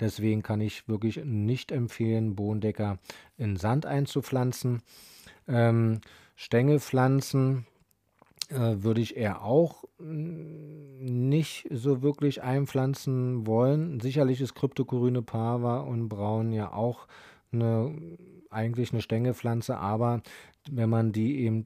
Deswegen 0.00 0.42
kann 0.42 0.60
ich 0.60 0.88
wirklich 0.88 1.24
nicht 1.24 1.72
empfehlen, 1.72 2.34
Bodendecker 2.34 2.98
in 3.38 3.56
Sand 3.56 3.86
einzupflanzen. 3.86 4.82
Ähm, 5.48 6.00
Stängelpflanzen 6.34 7.66
äh, 8.48 8.82
würde 8.82 9.00
ich 9.00 9.16
eher 9.16 9.42
auch 9.42 9.84
nicht 9.98 11.66
so 11.70 12.02
wirklich 12.02 12.42
einpflanzen 12.42 13.46
wollen. 13.46 14.00
Sicherlich 14.00 14.40
ist 14.40 14.54
Kryptokoryne 14.54 15.22
Pava 15.22 15.80
und 15.80 16.08
Braun 16.08 16.52
ja 16.52 16.72
auch 16.72 17.06
eine, 17.52 17.94
eigentlich 18.50 18.92
eine 18.92 19.00
Stängelpflanze, 19.00 19.78
aber 19.78 20.22
wenn 20.70 20.90
man 20.90 21.12
die 21.12 21.40
eben, 21.40 21.64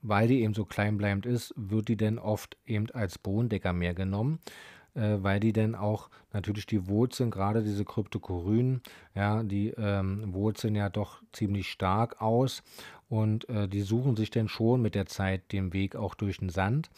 weil 0.00 0.26
die 0.26 0.42
eben 0.42 0.54
so 0.54 0.64
kleinbleibend 0.64 1.26
ist, 1.26 1.54
wird 1.56 1.88
die 1.88 1.96
dann 1.96 2.18
oft 2.18 2.56
eben 2.66 2.90
als 2.90 3.18
Bodendecker 3.18 3.72
mehr 3.72 3.94
genommen 3.94 4.40
äh, 4.94 5.18
weil 5.20 5.40
die 5.40 5.52
dann 5.52 5.74
auch 5.74 6.08
natürlich 6.32 6.66
die 6.66 6.86
Wurzeln, 6.86 7.30
gerade 7.30 7.62
diese 7.62 7.84
Kryptokorynen, 7.84 8.82
ja, 9.14 9.42
die 9.42 9.68
ähm, 9.76 10.32
Wurzeln 10.34 10.74
ja 10.74 10.88
doch 10.88 11.22
ziemlich 11.32 11.70
stark 11.70 12.20
aus 12.20 12.62
und 13.08 13.48
äh, 13.48 13.68
die 13.68 13.82
suchen 13.82 14.16
sich 14.16 14.30
dann 14.30 14.48
schon 14.48 14.82
mit 14.82 14.94
der 14.94 15.06
Zeit 15.06 15.52
den 15.52 15.72
Weg 15.72 15.96
auch 15.96 16.14
durch 16.14 16.38
den 16.38 16.48
Sand. 16.48 16.90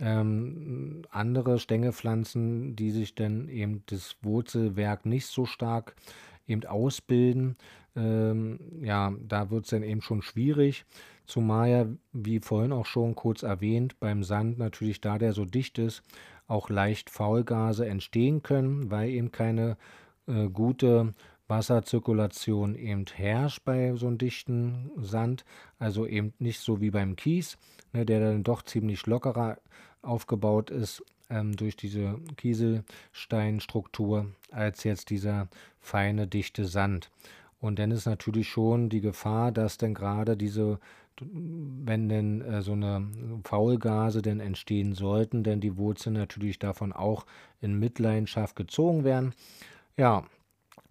Ähm, 0.00 1.02
andere 1.10 1.58
Stängelpflanzen, 1.58 2.76
die 2.76 2.92
sich 2.92 3.14
dann 3.14 3.48
eben 3.48 3.82
das 3.86 4.16
Wurzelwerk 4.22 5.06
nicht 5.06 5.26
so 5.26 5.44
stark 5.44 5.96
eben 6.46 6.64
ausbilden, 6.64 7.56
ähm, 7.96 8.60
ja, 8.80 9.12
da 9.26 9.50
wird 9.50 9.64
es 9.64 9.70
dann 9.70 9.82
eben 9.82 10.02
schon 10.02 10.22
schwierig. 10.22 10.84
Zumal 11.26 11.68
ja, 11.68 11.86
wie 12.12 12.40
vorhin 12.40 12.72
auch 12.72 12.86
schon 12.86 13.14
kurz 13.14 13.42
erwähnt, 13.42 13.98
beim 14.00 14.22
Sand 14.22 14.58
natürlich, 14.58 15.00
da 15.00 15.18
der 15.18 15.32
so 15.32 15.44
dicht 15.44 15.78
ist, 15.78 16.02
auch 16.48 16.70
leicht 16.70 17.10
Faulgase 17.10 17.86
entstehen 17.86 18.42
können, 18.42 18.90
weil 18.90 19.10
eben 19.10 19.30
keine 19.30 19.76
äh, 20.26 20.48
gute 20.48 21.14
Wasserzirkulation 21.46 22.74
eben 22.74 23.06
herrscht 23.14 23.64
bei 23.64 23.94
so 23.96 24.06
einem 24.06 24.18
dichten 24.18 24.90
Sand, 24.96 25.44
also 25.78 26.06
eben 26.06 26.34
nicht 26.38 26.60
so 26.60 26.80
wie 26.80 26.90
beim 26.90 27.16
Kies, 27.16 27.56
ne, 27.92 28.04
der 28.04 28.20
dann 28.20 28.42
doch 28.42 28.62
ziemlich 28.62 29.06
lockerer 29.06 29.58
aufgebaut 30.02 30.70
ist 30.70 31.02
ähm, 31.30 31.56
durch 31.56 31.76
diese 31.76 32.18
Kieselsteinstruktur 32.36 34.26
als 34.50 34.84
jetzt 34.84 35.10
dieser 35.10 35.48
feine, 35.80 36.26
dichte 36.26 36.66
Sand. 36.66 37.10
Und 37.60 37.78
dann 37.78 37.90
ist 37.90 38.06
natürlich 38.06 38.48
schon 38.48 38.88
die 38.88 39.00
Gefahr, 39.00 39.50
dass 39.50 39.78
dann 39.78 39.94
gerade 39.94 40.36
diese 40.36 40.78
wenn 41.20 42.08
denn 42.08 42.40
äh, 42.42 42.62
so 42.62 42.72
eine 42.72 43.08
Faulgase 43.44 44.22
denn 44.22 44.40
entstehen 44.40 44.94
sollten, 44.94 45.42
denn 45.42 45.60
die 45.60 45.76
Wurzeln 45.76 46.14
natürlich 46.14 46.58
davon 46.58 46.92
auch 46.92 47.26
in 47.60 47.78
Mitleidenschaft 47.78 48.56
gezogen 48.56 49.04
werden. 49.04 49.34
Ja, 49.96 50.24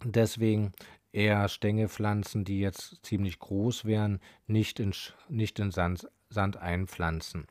deswegen 0.04 0.72
eher 1.12 1.48
Stängelpflanzen, 1.48 2.44
die 2.44 2.60
jetzt 2.60 3.04
ziemlich 3.04 3.38
groß 3.38 3.84
wären, 3.84 4.20
nicht 4.46 4.80
in, 4.80 4.92
nicht 5.28 5.58
in 5.58 5.70
Sand, 5.70 6.08
Sand 6.30 6.56
einpflanzen. 6.56 7.46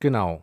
Genau. 0.00 0.42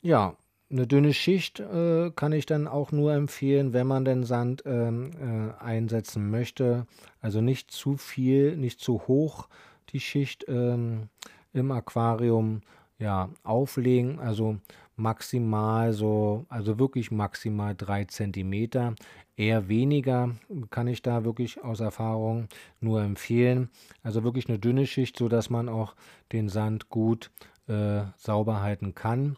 Ja, 0.00 0.36
eine 0.70 0.86
dünne 0.86 1.14
Schicht 1.14 1.60
äh, 1.60 2.10
kann 2.14 2.32
ich 2.32 2.46
dann 2.46 2.68
auch 2.68 2.92
nur 2.92 3.14
empfehlen, 3.14 3.72
wenn 3.72 3.86
man 3.86 4.04
den 4.04 4.24
Sand 4.24 4.62
ähm, 4.66 5.10
äh, 5.20 5.62
einsetzen 5.62 6.30
möchte. 6.30 6.86
Also 7.20 7.40
nicht 7.40 7.70
zu 7.70 7.96
viel, 7.96 8.56
nicht 8.56 8.80
zu 8.80 9.06
hoch 9.08 9.48
die 9.92 10.00
Schicht 10.00 10.44
ähm, 10.48 11.08
im 11.52 11.70
Aquarium 11.70 12.62
ja, 12.98 13.30
auflegen. 13.42 14.18
Also 14.20 14.58
maximal 14.96 15.92
so, 15.92 16.44
also 16.48 16.78
wirklich 16.78 17.10
maximal 17.10 17.74
drei 17.74 18.04
Zentimeter. 18.04 18.94
Eher 19.36 19.68
weniger 19.68 20.34
kann 20.70 20.88
ich 20.88 21.00
da 21.02 21.24
wirklich 21.24 21.62
aus 21.62 21.80
Erfahrung 21.80 22.48
nur 22.80 23.02
empfehlen. 23.02 23.70
Also 24.02 24.24
wirklich 24.24 24.48
eine 24.48 24.58
dünne 24.58 24.86
Schicht, 24.86 25.16
so 25.16 25.28
dass 25.28 25.48
man 25.48 25.68
auch 25.68 25.94
den 26.32 26.48
Sand 26.48 26.88
gut 26.88 27.30
äh, 27.68 28.02
sauber 28.16 28.60
halten 28.60 28.94
kann. 28.94 29.36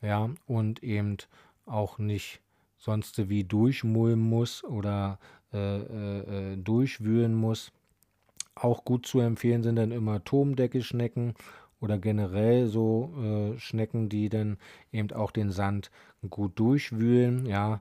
Ja, 0.00 0.30
und 0.46 0.82
eben 0.82 1.18
auch 1.66 1.98
nicht 1.98 2.40
sonst 2.78 3.28
wie 3.28 3.44
durchmulmen 3.44 4.26
muss 4.26 4.64
oder 4.64 5.18
äh, 5.52 5.58
äh, 5.58 6.52
äh 6.52 6.56
durchwühlen 6.56 7.34
muss. 7.34 7.72
Auch 8.54 8.84
gut 8.84 9.06
zu 9.06 9.20
empfehlen 9.20 9.62
sind 9.62 9.76
dann 9.76 9.90
immer 9.90 10.22
Turmdeckelschnecken 10.22 11.34
oder 11.80 11.98
generell 11.98 12.66
so 12.66 13.12
äh, 13.18 13.58
Schnecken, 13.58 14.08
die 14.08 14.28
dann 14.28 14.58
eben 14.92 15.12
auch 15.12 15.30
den 15.30 15.50
Sand 15.50 15.90
gut 16.30 16.58
durchwühlen. 16.58 17.46
Ja, 17.46 17.80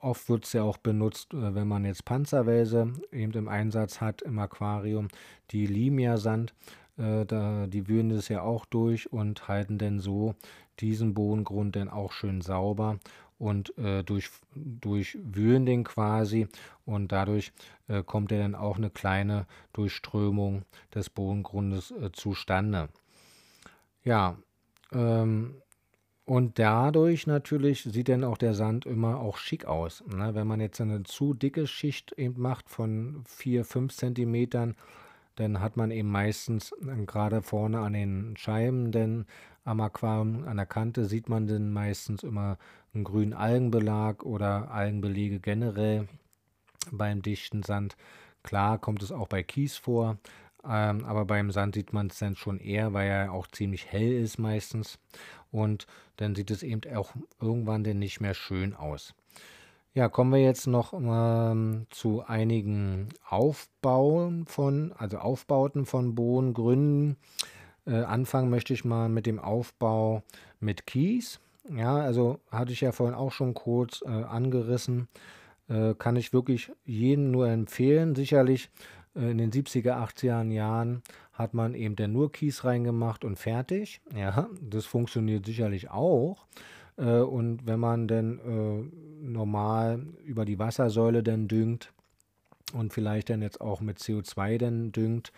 oft 0.00 0.28
wird 0.28 0.44
es 0.44 0.52
ja 0.52 0.62
auch 0.62 0.76
benutzt, 0.76 1.34
äh, 1.34 1.54
wenn 1.54 1.66
man 1.66 1.84
jetzt 1.84 2.04
Panzerwälse 2.04 2.92
eben 3.10 3.32
im 3.32 3.48
Einsatz 3.48 4.00
hat 4.00 4.22
im 4.22 4.38
Aquarium. 4.38 5.08
Die 5.50 5.66
lieben 5.66 5.98
ja 5.98 6.18
Sand, 6.18 6.54
äh, 6.98 7.24
die 7.68 7.88
wühlen 7.88 8.10
das 8.10 8.28
ja 8.28 8.42
auch 8.42 8.64
durch 8.66 9.12
und 9.12 9.48
halten 9.48 9.78
dann 9.78 9.98
so 9.98 10.34
diesen 10.80 11.14
Bodengrund 11.14 11.76
dann 11.76 11.88
auch 11.88 12.12
schön 12.12 12.40
sauber 12.40 12.98
und 13.42 13.76
äh, 13.76 14.04
durch, 14.04 14.30
durchwühlen 14.54 15.66
den 15.66 15.82
quasi 15.82 16.46
und 16.86 17.10
dadurch 17.10 17.52
äh, 17.88 18.04
kommt 18.04 18.30
ja 18.30 18.38
dann 18.38 18.54
auch 18.54 18.76
eine 18.76 18.88
kleine 18.88 19.46
Durchströmung 19.72 20.62
des 20.94 21.10
Bodengrundes 21.10 21.90
äh, 21.90 22.12
zustande. 22.12 22.88
Ja, 24.04 24.36
ähm, 24.92 25.56
und 26.24 26.60
dadurch 26.60 27.26
natürlich 27.26 27.82
sieht 27.82 28.08
dann 28.08 28.22
auch 28.22 28.38
der 28.38 28.54
Sand 28.54 28.86
immer 28.86 29.18
auch 29.18 29.36
schick 29.36 29.64
aus. 29.64 30.04
Ne? 30.06 30.36
Wenn 30.36 30.46
man 30.46 30.60
jetzt 30.60 30.80
eine 30.80 31.02
zu 31.02 31.34
dicke 31.34 31.66
Schicht 31.66 32.12
eben 32.12 32.40
macht 32.40 32.70
von 32.70 33.24
4, 33.26 33.64
5 33.64 33.92
Zentimetern, 33.92 34.76
dann 35.34 35.60
hat 35.60 35.76
man 35.76 35.90
eben 35.90 36.12
meistens 36.12 36.72
äh, 36.86 37.04
gerade 37.06 37.42
vorne 37.42 37.80
an 37.80 37.94
den 37.94 38.36
Scheiben, 38.36 38.92
denn 38.92 39.26
am 39.64 39.80
Aquarium 39.80 40.46
an 40.46 40.56
der 40.56 40.66
Kante 40.66 41.06
sieht 41.06 41.28
man 41.28 41.46
dann 41.46 41.72
meistens 41.72 42.22
immer 42.22 42.58
einen 42.94 43.04
grünen 43.04 43.32
Algenbelag 43.32 44.22
oder 44.22 44.70
Algenbelege 44.70 45.40
generell 45.40 46.08
beim 46.90 47.22
dichten 47.22 47.62
Sand. 47.62 47.96
Klar 48.42 48.78
kommt 48.78 49.02
es 49.02 49.12
auch 49.12 49.28
bei 49.28 49.42
Kies 49.42 49.76
vor, 49.76 50.18
ähm, 50.64 51.04
aber 51.04 51.24
beim 51.24 51.50
Sand 51.50 51.74
sieht 51.74 51.92
man 51.92 52.08
es 52.08 52.18
dann 52.18 52.36
schon 52.36 52.58
eher, 52.58 52.92
weil 52.92 53.08
er 53.08 53.32
auch 53.32 53.46
ziemlich 53.46 53.86
hell 53.90 54.12
ist 54.12 54.38
meistens. 54.38 54.98
Und 55.50 55.86
dann 56.16 56.34
sieht 56.34 56.50
es 56.50 56.62
eben 56.62 56.82
auch 56.94 57.12
irgendwann 57.40 57.84
dann 57.84 57.98
nicht 57.98 58.20
mehr 58.20 58.34
schön 58.34 58.74
aus. 58.74 59.14
Ja, 59.94 60.08
kommen 60.08 60.32
wir 60.32 60.42
jetzt 60.42 60.66
noch 60.66 60.94
ähm, 60.94 61.86
zu 61.90 62.24
einigen 62.26 63.10
Aufbauen 63.28 64.46
von, 64.46 64.92
also 64.96 65.18
Aufbauten 65.18 65.84
von 65.84 66.14
Bodengründen. 66.14 67.16
Äh, 67.86 68.02
anfangen 68.02 68.48
möchte 68.48 68.72
ich 68.72 68.86
mal 68.86 69.10
mit 69.10 69.26
dem 69.26 69.38
Aufbau 69.38 70.22
mit 70.60 70.86
Kies. 70.86 71.41
Ja, 71.68 71.96
also 71.96 72.40
hatte 72.50 72.72
ich 72.72 72.80
ja 72.80 72.92
vorhin 72.92 73.14
auch 73.14 73.32
schon 73.32 73.54
kurz 73.54 74.02
äh, 74.02 74.08
angerissen. 74.08 75.08
Äh, 75.68 75.94
kann 75.94 76.16
ich 76.16 76.32
wirklich 76.32 76.72
jedem 76.84 77.30
nur 77.30 77.48
empfehlen. 77.48 78.14
Sicherlich 78.14 78.70
äh, 79.14 79.30
in 79.30 79.38
den 79.38 79.52
70er, 79.52 79.94
80er 79.94 80.50
Jahren 80.50 81.02
hat 81.32 81.54
man 81.54 81.74
eben 81.74 81.96
dann 81.96 82.12
nur 82.12 82.32
Kies 82.32 82.64
reingemacht 82.64 83.24
und 83.24 83.38
fertig. 83.38 84.00
Ja, 84.14 84.48
das 84.60 84.86
funktioniert 84.86 85.46
sicherlich 85.46 85.90
auch. 85.90 86.46
Äh, 86.96 87.20
und 87.20 87.66
wenn 87.66 87.80
man 87.80 88.08
dann 88.08 88.38
äh, 88.38 89.24
normal 89.24 90.04
über 90.24 90.44
die 90.44 90.58
Wassersäule 90.58 91.22
dann 91.22 91.48
düngt 91.48 91.92
und 92.74 92.92
vielleicht 92.92 93.30
dann 93.30 93.42
jetzt 93.42 93.60
auch 93.60 93.80
mit 93.80 93.98
CO2 93.98 94.58
dann 94.58 94.92
düngt, 94.92 95.32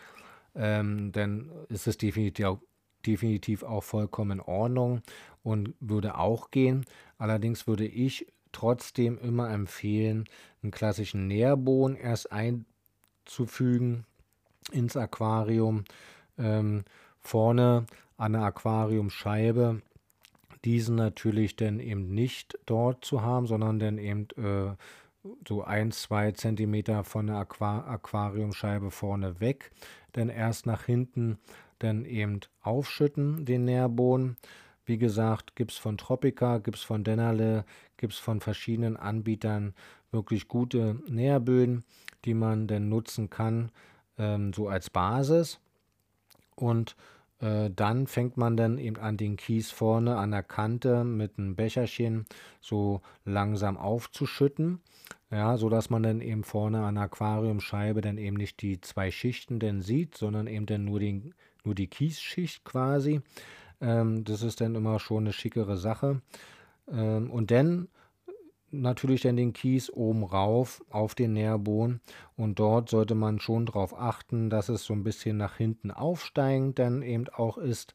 ähm, 0.54 1.12
dann 1.12 1.50
ist 1.68 1.86
es 1.86 1.98
definitiv, 1.98 2.58
definitiv 3.06 3.62
auch 3.62 3.82
vollkommen 3.82 4.38
in 4.38 4.40
Ordnung 4.40 5.02
und 5.42 5.74
würde 5.80 6.18
auch 6.18 6.50
gehen. 6.50 6.84
Allerdings 7.18 7.66
würde 7.66 7.86
ich 7.86 8.26
trotzdem 8.52 9.18
immer 9.18 9.50
empfehlen, 9.50 10.24
einen 10.62 10.72
klassischen 10.72 11.26
Nährboden 11.26 11.96
erst 11.96 12.32
einzufügen 12.32 14.04
ins 14.72 14.96
Aquarium. 14.96 15.84
Ähm, 16.38 16.84
vorne 17.20 17.86
an 18.16 18.32
der 18.32 18.42
Aquariumscheibe 18.42 19.82
diesen 20.64 20.96
natürlich 20.96 21.56
dann 21.56 21.78
eben 21.78 22.14
nicht 22.14 22.58
dort 22.66 23.04
zu 23.04 23.22
haben, 23.22 23.46
sondern 23.46 23.78
dann 23.78 23.98
eben 23.98 24.28
äh, 24.36 24.74
so 25.46 25.62
ein, 25.62 25.90
zwei 25.92 26.32
Zentimeter 26.32 27.04
von 27.04 27.26
der 27.26 27.36
Aqua 27.36 27.80
Aquariumscheibe 27.80 28.90
vorne 28.90 29.40
weg, 29.40 29.70
dann 30.12 30.28
erst 30.28 30.66
nach 30.66 30.84
hinten 30.84 31.38
dann 31.84 32.04
eben 32.04 32.40
aufschütten, 32.60 33.44
den 33.44 33.64
Nährboden. 33.64 34.36
Wie 34.86 34.98
gesagt, 34.98 35.56
gibt 35.56 35.72
es 35.72 35.78
von 35.78 35.96
Tropica, 35.96 36.58
gibt 36.58 36.76
es 36.76 36.82
von 36.82 37.04
Dennerle, 37.04 37.64
gibt 37.96 38.12
es 38.12 38.18
von 38.18 38.40
verschiedenen 38.40 38.96
Anbietern 38.96 39.74
wirklich 40.10 40.48
gute 40.48 41.00
Nährböden, 41.08 41.84
die 42.24 42.34
man 42.34 42.66
dann 42.66 42.88
nutzen 42.88 43.30
kann, 43.30 43.70
ähm, 44.18 44.52
so 44.52 44.68
als 44.68 44.90
Basis. 44.90 45.60
Und 46.54 46.96
äh, 47.40 47.70
dann 47.74 48.06
fängt 48.06 48.36
man 48.36 48.56
dann 48.56 48.78
eben 48.78 48.96
an, 48.96 49.16
den 49.16 49.36
Kies 49.36 49.70
vorne 49.70 50.16
an 50.16 50.30
der 50.30 50.42
Kante 50.42 51.04
mit 51.04 51.38
einem 51.38 51.56
Becherchen 51.56 52.26
so 52.60 53.00
langsam 53.24 53.76
aufzuschütten. 53.76 54.80
Ja, 55.30 55.56
so 55.56 55.68
dass 55.68 55.90
man 55.90 56.02
dann 56.04 56.20
eben 56.20 56.44
vorne 56.44 56.84
an 56.84 56.94
der 56.94 57.04
Aquariumscheibe 57.04 58.00
dann 58.00 58.18
eben 58.18 58.36
nicht 58.36 58.62
die 58.62 58.80
zwei 58.80 59.10
Schichten 59.10 59.58
denn 59.58 59.82
sieht, 59.82 60.16
sondern 60.16 60.46
eben 60.46 60.66
dann 60.66 60.84
nur, 60.84 61.00
den, 61.00 61.34
nur 61.64 61.74
die 61.74 61.88
Kiesschicht 61.88 62.64
quasi. 62.64 63.20
Ähm, 63.80 64.24
das 64.24 64.42
ist 64.42 64.60
dann 64.60 64.74
immer 64.74 64.98
schon 65.00 65.24
eine 65.24 65.32
schickere 65.32 65.76
Sache. 65.76 66.22
Ähm, 66.88 67.30
und 67.30 67.50
dann 67.50 67.88
natürlich 68.70 69.22
dann 69.22 69.36
den 69.36 69.52
Kies 69.52 69.90
oben 69.90 70.24
rauf 70.24 70.84
auf 70.90 71.14
den 71.14 71.32
Nährboden 71.32 72.00
und 72.36 72.58
dort 72.58 72.90
sollte 72.90 73.14
man 73.14 73.38
schon 73.38 73.66
darauf 73.66 73.98
achten, 73.98 74.50
dass 74.50 74.68
es 74.68 74.84
so 74.84 74.92
ein 74.92 75.04
bisschen 75.04 75.36
nach 75.36 75.56
hinten 75.56 75.90
aufsteigend 75.90 76.78
dann 76.78 77.02
eben 77.02 77.28
auch 77.28 77.56
ist, 77.56 77.94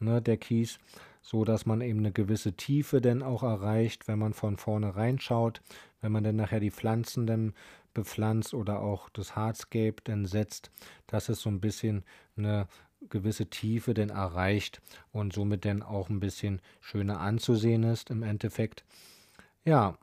ne, 0.00 0.20
der 0.20 0.36
Kies, 0.36 0.78
so 1.22 1.44
dass 1.44 1.66
man 1.66 1.80
eben 1.80 2.00
eine 2.00 2.12
gewisse 2.12 2.54
Tiefe 2.54 3.00
dann 3.00 3.22
auch 3.22 3.42
erreicht, 3.42 4.08
wenn 4.08 4.18
man 4.18 4.32
von 4.32 4.56
vorne 4.56 4.96
reinschaut, 4.96 5.60
wenn 6.00 6.12
man 6.12 6.24
dann 6.24 6.36
nachher 6.36 6.60
die 6.60 6.70
Pflanzen 6.70 7.26
dann 7.26 7.54
bepflanzt 7.94 8.52
oder 8.52 8.80
auch 8.80 9.08
das 9.08 9.36
Hardscape 9.36 9.96
dann 10.04 10.26
setzt, 10.26 10.70
dass 11.06 11.28
es 11.28 11.40
so 11.40 11.48
ein 11.48 11.60
bisschen 11.60 12.04
eine 12.36 12.68
gewisse 13.08 13.46
Tiefe 13.46 13.94
denn 13.94 14.10
erreicht 14.10 14.80
und 15.12 15.32
somit 15.32 15.64
dann 15.64 15.82
auch 15.82 16.08
ein 16.08 16.20
bisschen 16.20 16.60
schöner 16.80 17.20
anzusehen 17.20 17.82
ist 17.82 18.10
im 18.10 18.22
Endeffekt. 18.22 18.84
Ja, 19.64 19.98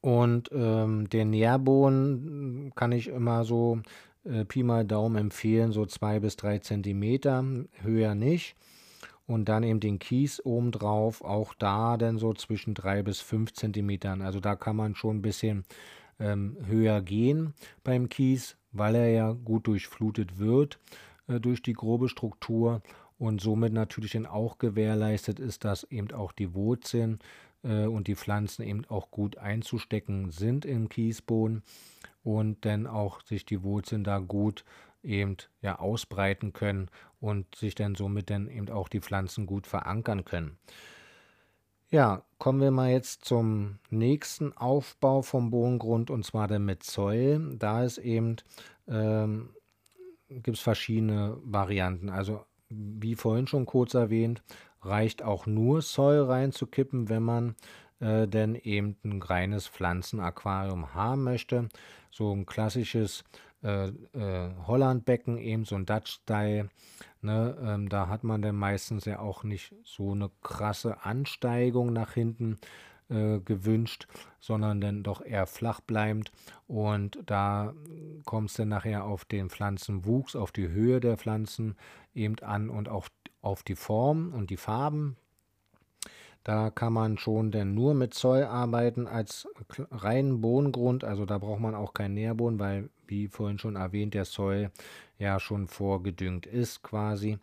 und 0.00 0.50
ähm, 0.52 1.08
den 1.08 1.30
Nährboden 1.30 2.72
kann 2.74 2.92
ich 2.92 3.08
immer 3.08 3.44
so 3.44 3.80
äh, 4.24 4.44
Pi 4.44 4.62
mal 4.62 4.84
Daumen 4.84 5.16
empfehlen, 5.16 5.72
so 5.72 5.86
zwei 5.86 6.18
bis 6.20 6.36
drei 6.36 6.58
Zentimeter, 6.58 7.44
höher 7.82 8.14
nicht. 8.14 8.56
Und 9.26 9.48
dann 9.48 9.62
eben 9.62 9.78
den 9.78 10.00
Kies 10.00 10.44
obendrauf, 10.44 11.22
auch 11.22 11.54
da 11.54 11.96
dann 11.96 12.18
so 12.18 12.34
zwischen 12.34 12.74
drei 12.74 13.02
bis 13.02 13.20
fünf 13.20 13.52
Zentimetern. 13.52 14.20
Also 14.20 14.40
da 14.40 14.56
kann 14.56 14.74
man 14.74 14.96
schon 14.96 15.18
ein 15.18 15.22
bisschen 15.22 15.64
ähm, 16.18 16.56
höher 16.66 17.00
gehen 17.00 17.54
beim 17.84 18.08
Kies, 18.08 18.56
weil 18.72 18.96
er 18.96 19.08
ja 19.08 19.32
gut 19.32 19.68
durchflutet 19.68 20.38
wird 20.38 20.80
äh, 21.32 21.40
durch 21.40 21.62
die 21.62 21.72
grobe 21.72 22.08
Struktur 22.08 22.82
und 23.18 23.40
somit 23.40 23.72
natürlich 23.72 24.12
dann 24.12 24.26
auch 24.26 24.58
gewährleistet 24.58 25.38
ist, 25.38 25.64
dass 25.64 25.84
eben 25.84 26.12
auch 26.12 26.32
die 26.32 26.54
Wurzeln 26.54 27.20
äh, 27.62 27.86
und 27.86 28.08
die 28.08 28.16
Pflanzen 28.16 28.62
eben 28.62 28.84
auch 28.86 29.10
gut 29.10 29.38
einzustecken 29.38 30.30
sind 30.30 30.64
im 30.64 30.88
Kiesboden 30.88 31.62
und 32.24 32.64
dann 32.64 32.86
auch 32.86 33.22
sich 33.22 33.44
die 33.44 33.62
Wurzeln 33.62 34.04
da 34.04 34.18
gut 34.18 34.64
eben 35.02 35.36
ja 35.60 35.78
ausbreiten 35.78 36.52
können 36.52 36.88
und 37.20 37.54
sich 37.54 37.74
dann 37.74 37.94
somit 37.94 38.30
dann 38.30 38.48
eben 38.48 38.68
auch 38.70 38.88
die 38.88 39.00
Pflanzen 39.00 39.46
gut 39.46 39.66
verankern 39.66 40.24
können. 40.24 40.58
Ja, 41.90 42.22
kommen 42.38 42.60
wir 42.60 42.70
mal 42.70 42.90
jetzt 42.90 43.24
zum 43.24 43.78
nächsten 43.90 44.56
Aufbau 44.56 45.20
vom 45.20 45.50
Bodengrund 45.50 46.10
und 46.10 46.24
zwar 46.24 46.48
der 46.48 46.58
mit 46.58 46.84
Säulen. 46.84 47.58
Da 47.58 47.84
ist 47.84 47.98
eben 47.98 48.36
ähm, 48.88 49.50
gibt 50.40 50.56
es 50.56 50.62
verschiedene 50.62 51.36
Varianten. 51.44 52.08
Also 52.08 52.44
wie 52.68 53.14
vorhin 53.14 53.46
schon 53.46 53.66
kurz 53.66 53.94
erwähnt, 53.94 54.42
reicht 54.80 55.22
auch 55.22 55.46
nur 55.46 55.82
Soil 55.82 56.22
reinzukippen, 56.22 57.08
wenn 57.08 57.22
man 57.22 57.56
äh, 58.00 58.26
denn 58.26 58.54
eben 58.54 58.96
ein 59.04 59.22
reines 59.22 59.68
Pflanzenaquarium 59.68 60.94
haben 60.94 61.24
möchte. 61.24 61.68
So 62.10 62.32
ein 62.32 62.46
klassisches 62.46 63.24
äh, 63.62 63.88
äh, 63.88 64.50
Hollandbecken, 64.66 65.38
eben 65.38 65.64
so 65.64 65.76
ein 65.76 65.86
Dutch-Style. 65.86 66.68
Ne, 67.20 67.56
ähm, 67.62 67.88
da 67.88 68.08
hat 68.08 68.24
man 68.24 68.42
dann 68.42 68.56
meistens 68.56 69.04
ja 69.04 69.20
auch 69.20 69.44
nicht 69.44 69.72
so 69.84 70.10
eine 70.12 70.30
krasse 70.42 71.04
Ansteigung 71.04 71.92
nach 71.92 72.14
hinten 72.14 72.58
äh, 73.12 73.40
gewünscht, 73.40 74.06
sondern 74.40 74.80
dann 74.80 75.02
doch 75.02 75.24
eher 75.24 75.46
flach 75.46 75.80
bleibend. 75.80 76.32
Und 76.66 77.18
da 77.26 77.74
es 78.46 78.54
dann 78.54 78.68
nachher 78.68 79.04
auf 79.04 79.24
den 79.24 79.50
Pflanzenwuchs, 79.50 80.34
auf 80.34 80.52
die 80.52 80.68
Höhe 80.68 81.00
der 81.00 81.18
Pflanzen 81.18 81.76
eben 82.14 82.38
an 82.40 82.70
und 82.70 82.88
auch 82.88 83.08
auf 83.42 83.62
die 83.62 83.76
Form 83.76 84.32
und 84.32 84.50
die 84.50 84.56
Farben. 84.56 85.16
Da 86.44 86.70
kann 86.70 86.92
man 86.92 87.18
schon 87.18 87.52
denn 87.52 87.74
nur 87.74 87.94
mit 87.94 88.14
Zoll 88.14 88.42
arbeiten 88.42 89.06
als 89.06 89.46
reinen 89.90 90.40
Bodengrund. 90.40 91.04
Also 91.04 91.24
da 91.24 91.38
braucht 91.38 91.60
man 91.60 91.74
auch 91.74 91.94
keinen 91.94 92.14
Nährboden, 92.14 92.58
weil, 92.58 92.90
wie 93.06 93.28
vorhin 93.28 93.58
schon 93.58 93.76
erwähnt, 93.76 94.14
der 94.14 94.24
Zoll 94.24 94.70
ja 95.18 95.38
schon 95.38 95.68
vorgedüngt 95.68 96.46
ist 96.46 96.82
quasi. 96.82 97.38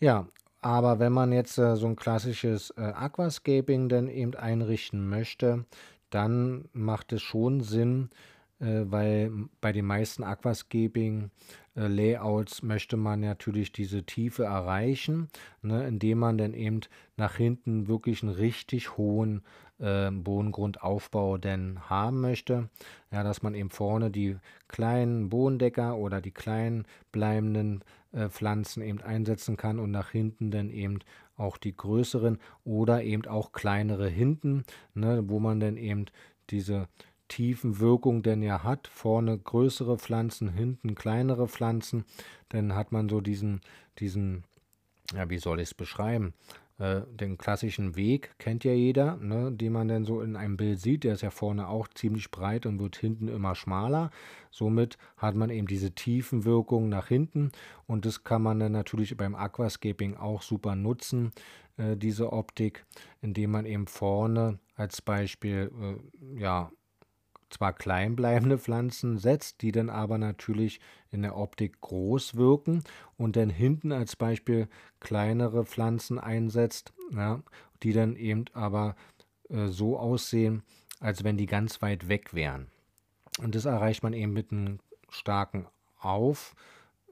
Ja, 0.00 0.28
aber 0.60 0.98
wenn 0.98 1.12
man 1.12 1.32
jetzt 1.32 1.58
äh, 1.58 1.76
so 1.76 1.86
ein 1.86 1.96
klassisches 1.96 2.70
äh, 2.76 2.82
Aquascaping 2.82 3.88
dann 3.88 4.08
eben 4.08 4.34
einrichten 4.34 5.08
möchte, 5.08 5.64
dann 6.10 6.68
macht 6.72 7.12
es 7.12 7.22
schon 7.22 7.60
Sinn, 7.60 8.10
äh, 8.60 8.82
weil 8.86 9.30
bei 9.60 9.72
den 9.72 9.84
meisten 9.84 10.24
Aquascaping 10.24 11.30
äh, 11.76 12.16
möchte 12.62 12.96
man 12.96 13.20
natürlich 13.20 13.72
diese 13.72 14.02
Tiefe 14.02 14.44
erreichen, 14.44 15.28
ne, 15.62 15.86
indem 15.86 16.18
man 16.18 16.38
dann 16.38 16.54
eben 16.54 16.80
nach 17.16 17.36
hinten 17.36 17.86
wirklich 17.86 18.22
einen 18.22 18.32
richtig 18.32 18.96
hohen 18.96 19.42
äh, 19.78 20.10
Bodengrundaufbau 20.10 21.38
denn 21.38 21.88
haben 21.88 22.20
möchte. 22.20 22.68
Ja, 23.12 23.22
dass 23.22 23.42
man 23.42 23.54
eben 23.54 23.70
vorne 23.70 24.10
die 24.10 24.36
kleinen 24.66 25.28
Bodendecker 25.28 25.96
oder 25.96 26.20
die 26.20 26.32
kleinen 26.32 26.84
bleibenden 27.12 27.80
äh, 27.80 27.84
Pflanzen 28.28 28.82
eben 28.82 29.00
einsetzen 29.02 29.56
kann 29.56 29.78
und 29.78 29.90
nach 29.90 30.10
hinten 30.10 30.50
dann 30.50 30.70
eben 30.70 31.00
auch 31.36 31.56
die 31.56 31.76
größeren 31.76 32.38
oder 32.64 33.02
eben 33.02 33.26
auch 33.26 33.52
kleinere 33.52 34.08
hinten, 34.08 34.64
ne, 34.94 35.24
wo 35.26 35.38
man 35.40 35.60
dann 35.60 35.76
eben 35.76 36.06
diese 36.50 36.88
tiefen 37.28 37.78
Wirkung 37.78 38.22
denn 38.22 38.42
ja 38.42 38.62
hat. 38.64 38.88
Vorne 38.88 39.38
größere 39.38 39.98
Pflanzen, 39.98 40.48
hinten 40.48 40.94
kleinere 40.94 41.48
Pflanzen. 41.48 42.04
Dann 42.48 42.74
hat 42.74 42.92
man 42.92 43.08
so 43.08 43.20
diesen, 43.20 43.60
diesen, 43.98 44.44
ja, 45.14 45.28
wie 45.28 45.38
soll 45.38 45.60
ich 45.60 45.68
es 45.68 45.74
beschreiben? 45.74 46.32
Äh, 46.78 47.00
den 47.10 47.38
klassischen 47.38 47.96
Weg 47.96 48.38
kennt 48.38 48.62
ja 48.62 48.72
jeder, 48.72 49.16
ne, 49.16 49.50
den 49.50 49.72
man 49.72 49.88
dann 49.88 50.04
so 50.04 50.20
in 50.20 50.36
einem 50.36 50.56
Bild 50.56 50.80
sieht. 50.80 51.02
Der 51.02 51.14
ist 51.14 51.22
ja 51.22 51.30
vorne 51.30 51.66
auch 51.68 51.88
ziemlich 51.88 52.30
breit 52.30 52.66
und 52.66 52.78
wird 52.78 52.96
hinten 52.96 53.26
immer 53.26 53.56
schmaler. 53.56 54.10
Somit 54.52 54.96
hat 55.16 55.34
man 55.34 55.50
eben 55.50 55.66
diese 55.66 55.90
Tiefenwirkung 55.90 56.88
nach 56.88 57.08
hinten 57.08 57.50
und 57.86 58.06
das 58.06 58.22
kann 58.22 58.42
man 58.42 58.60
dann 58.60 58.72
natürlich 58.72 59.16
beim 59.16 59.34
Aquascaping 59.34 60.16
auch 60.16 60.42
super 60.42 60.76
nutzen, 60.76 61.32
äh, 61.78 61.96
diese 61.96 62.32
Optik, 62.32 62.84
indem 63.22 63.50
man 63.50 63.66
eben 63.66 63.88
vorne 63.88 64.60
als 64.76 65.02
Beispiel 65.02 65.72
äh, 65.80 66.40
ja 66.40 66.70
zwar 67.50 67.72
klein 67.72 68.16
bleibende 68.16 68.58
Pflanzen 68.58 69.18
setzt, 69.18 69.62
die 69.62 69.72
dann 69.72 69.90
aber 69.90 70.18
natürlich 70.18 70.80
in 71.10 71.22
der 71.22 71.36
Optik 71.36 71.80
groß 71.80 72.36
wirken 72.36 72.84
und 73.16 73.36
dann 73.36 73.50
hinten 73.50 73.92
als 73.92 74.16
Beispiel 74.16 74.68
kleinere 75.00 75.64
Pflanzen 75.64 76.18
einsetzt, 76.18 76.92
ja, 77.12 77.42
die 77.82 77.92
dann 77.92 78.16
eben 78.16 78.44
aber 78.52 78.96
äh, 79.48 79.68
so 79.68 79.98
aussehen, 79.98 80.62
als 81.00 81.24
wenn 81.24 81.36
die 81.36 81.46
ganz 81.46 81.80
weit 81.82 82.08
weg 82.08 82.34
wären. 82.34 82.66
Und 83.42 83.54
das 83.54 83.64
erreicht 83.64 84.02
man 84.02 84.12
eben 84.12 84.32
mit 84.32 84.52
einem 84.52 84.80
starken 85.08 85.66
Auf, 86.00 86.54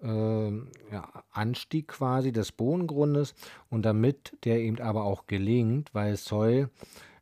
äh, 0.02 0.50
ja, 0.92 1.24
Anstieg 1.30 1.88
quasi 1.88 2.32
des 2.32 2.52
Bodengrundes 2.52 3.34
und 3.70 3.82
damit 3.82 4.36
der 4.44 4.58
eben 4.58 4.80
aber 4.80 5.04
auch 5.04 5.26
gelingt, 5.26 5.94
weil 5.94 6.16
Soil 6.16 6.68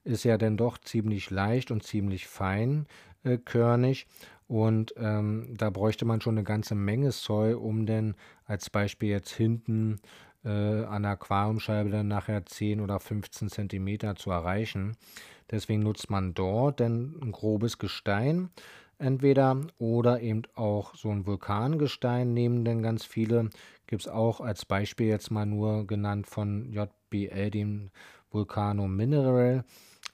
ist 0.05 0.25
ja 0.25 0.39
dann 0.39 0.57
doch 0.57 0.79
ziemlich 0.79 1.31
leicht 1.31 1.71
und 1.71 1.83
ziemlich 1.83 2.27
feinkörnig. 2.27 4.07
Und 4.47 4.95
ähm, 4.99 5.55
da 5.57 5.71
bräuchte 5.71 6.05
man 6.05 6.21
schon 6.21 6.37
eine 6.37 6.45
ganze 6.45 6.75
Menge 6.75 7.13
Soll, 7.13 7.55
um 7.55 7.87
denn 7.87 8.15
als 8.45 8.69
Beispiel 8.69 9.09
jetzt 9.09 9.33
hinten 9.33 10.01
äh, 10.45 10.85
an 10.85 11.03
der 11.03 11.13
Aquariumscheibe 11.13 11.91
dann 11.91 12.09
nachher 12.09 12.45
10 12.45 12.81
oder 12.81 13.01
15 13.01 13.49
Zentimeter 13.49 14.17
zu 14.17 14.31
erreichen. 14.31 14.97
Deswegen 15.51 15.83
nutzt 15.83 16.11
man 16.11 16.35
dort 16.35 16.81
dann 16.81 17.17
ein 17.23 17.33
grobes 17.33 17.79
Gestein 17.79 18.51
entweder 18.99 19.67
oder 19.79 20.21
eben 20.21 20.43
auch 20.55 20.95
so 20.95 21.11
ein 21.11 21.27
Vulkangestein 21.27 22.33
nehmen 22.33 22.65
denn 22.65 22.83
ganz 22.83 23.05
viele. 23.05 23.51
Gibt 23.87 24.03
es 24.03 24.09
auch 24.09 24.41
als 24.41 24.65
Beispiel 24.65 25.07
jetzt 25.07 25.31
mal 25.31 25.47
nur 25.47 25.87
genannt 25.87 26.27
von 26.27 26.71
JBL, 26.73 27.51
dem 27.51 27.91
Vulcano 28.31 28.89
Mineral 28.89 29.65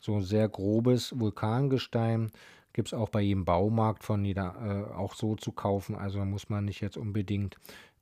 so 0.01 0.21
sehr 0.21 0.49
grobes 0.49 1.19
Vulkangestein. 1.19 2.31
Gibt 2.73 2.89
es 2.89 2.95
auch 2.95 3.09
bei 3.09 3.21
jedem 3.21 3.45
Baumarkt 3.45 4.05
von 4.05 4.25
jeder 4.25 4.89
äh, 4.91 4.95
auch 4.95 5.15
so 5.15 5.37
zu 5.37 5.53
kaufen. 5.53 5.95
Also 5.95 6.25
muss 6.25 6.49
man 6.49 6.65
nicht 6.65 6.81
jetzt 6.81 6.97
unbedingt 6.97 7.57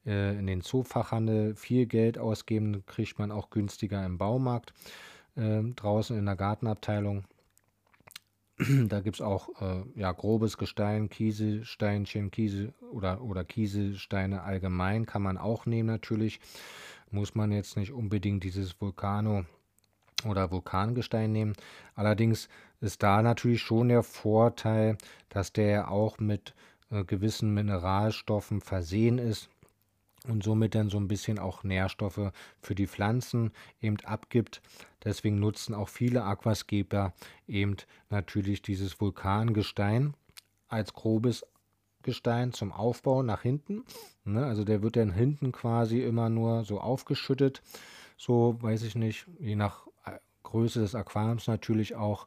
äh, 0.06 0.38
in 0.38 0.46
den 0.46 0.60
Zoofachhandel 0.60 1.54
viel 1.54 1.86
Geld 1.86 2.18
ausgeben, 2.18 2.84
kriegt 2.86 3.18
man 3.18 3.32
auch 3.32 3.50
günstiger 3.50 4.04
im 4.04 4.18
Baumarkt. 4.18 4.72
Äh, 5.36 5.62
draußen 5.74 6.16
in 6.16 6.26
der 6.26 6.36
Gartenabteilung. 6.36 7.24
da 8.88 9.00
gibt 9.00 9.16
es 9.16 9.20
auch 9.20 9.48
äh, 9.60 9.84
ja, 9.94 10.12
grobes 10.12 10.58
Gestein, 10.58 11.08
Kieselsteinchen, 11.08 12.30
Kiesel 12.30 12.74
oder, 12.92 13.22
oder 13.22 13.44
Kieselsteine 13.44 14.42
allgemein 14.42 15.06
kann 15.06 15.22
man 15.22 15.38
auch 15.38 15.66
nehmen 15.66 15.88
natürlich. 15.88 16.40
Muss 17.10 17.34
man 17.34 17.52
jetzt 17.52 17.76
nicht 17.76 17.92
unbedingt 17.92 18.44
dieses 18.44 18.80
Vulkano 18.80 19.44
oder 20.24 20.50
Vulkangestein 20.50 21.32
nehmen. 21.32 21.54
Allerdings 21.94 22.48
ist 22.80 23.02
da 23.02 23.22
natürlich 23.22 23.62
schon 23.62 23.88
der 23.88 24.02
Vorteil, 24.02 24.96
dass 25.28 25.52
der 25.52 25.90
auch 25.90 26.18
mit 26.18 26.54
äh, 26.90 27.04
gewissen 27.04 27.52
Mineralstoffen 27.54 28.60
versehen 28.60 29.18
ist 29.18 29.48
und 30.26 30.42
somit 30.42 30.74
dann 30.74 30.90
so 30.90 30.98
ein 30.98 31.08
bisschen 31.08 31.38
auch 31.38 31.64
Nährstoffe 31.64 32.32
für 32.60 32.74
die 32.74 32.86
Pflanzen 32.86 33.52
eben 33.80 33.96
abgibt. 34.04 34.60
Deswegen 35.04 35.38
nutzen 35.38 35.74
auch 35.74 35.88
viele 35.88 36.24
Aquascaper 36.24 37.12
eben 37.46 37.76
natürlich 38.10 38.62
dieses 38.62 39.00
Vulkangestein 39.00 40.14
als 40.68 40.92
grobes 40.92 41.46
Gestein 42.02 42.52
zum 42.52 42.72
Aufbau 42.72 43.22
nach 43.22 43.42
hinten. 43.42 43.84
Ne? 44.24 44.44
Also 44.44 44.64
der 44.64 44.82
wird 44.82 44.96
dann 44.96 45.12
hinten 45.12 45.52
quasi 45.52 46.02
immer 46.02 46.28
nur 46.28 46.64
so 46.64 46.80
aufgeschüttet. 46.80 47.62
So, 48.16 48.56
weiß 48.60 48.82
ich 48.82 48.94
nicht, 48.94 49.26
je 49.38 49.56
nach 49.56 49.86
Größe 50.48 50.80
des 50.80 50.94
Aquariums 50.94 51.46
natürlich 51.46 51.94
auch 51.94 52.26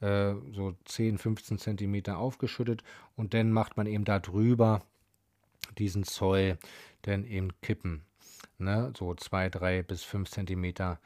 äh, 0.00 0.34
so 0.52 0.74
10, 0.86 1.18
15 1.18 1.58
Zentimeter 1.58 2.18
aufgeschüttet 2.18 2.82
und 3.14 3.34
dann 3.34 3.52
macht 3.52 3.76
man 3.76 3.86
eben 3.86 4.04
darüber 4.04 4.80
diesen 5.76 6.04
Zoll 6.04 6.58
dann 7.02 7.24
eben 7.24 7.50
kippen. 7.60 8.02
Ne? 8.56 8.92
So 8.96 9.14
2, 9.14 9.50
3 9.50 9.82
bis 9.82 10.02
5 10.02 10.30
Zentimeter 10.30 10.98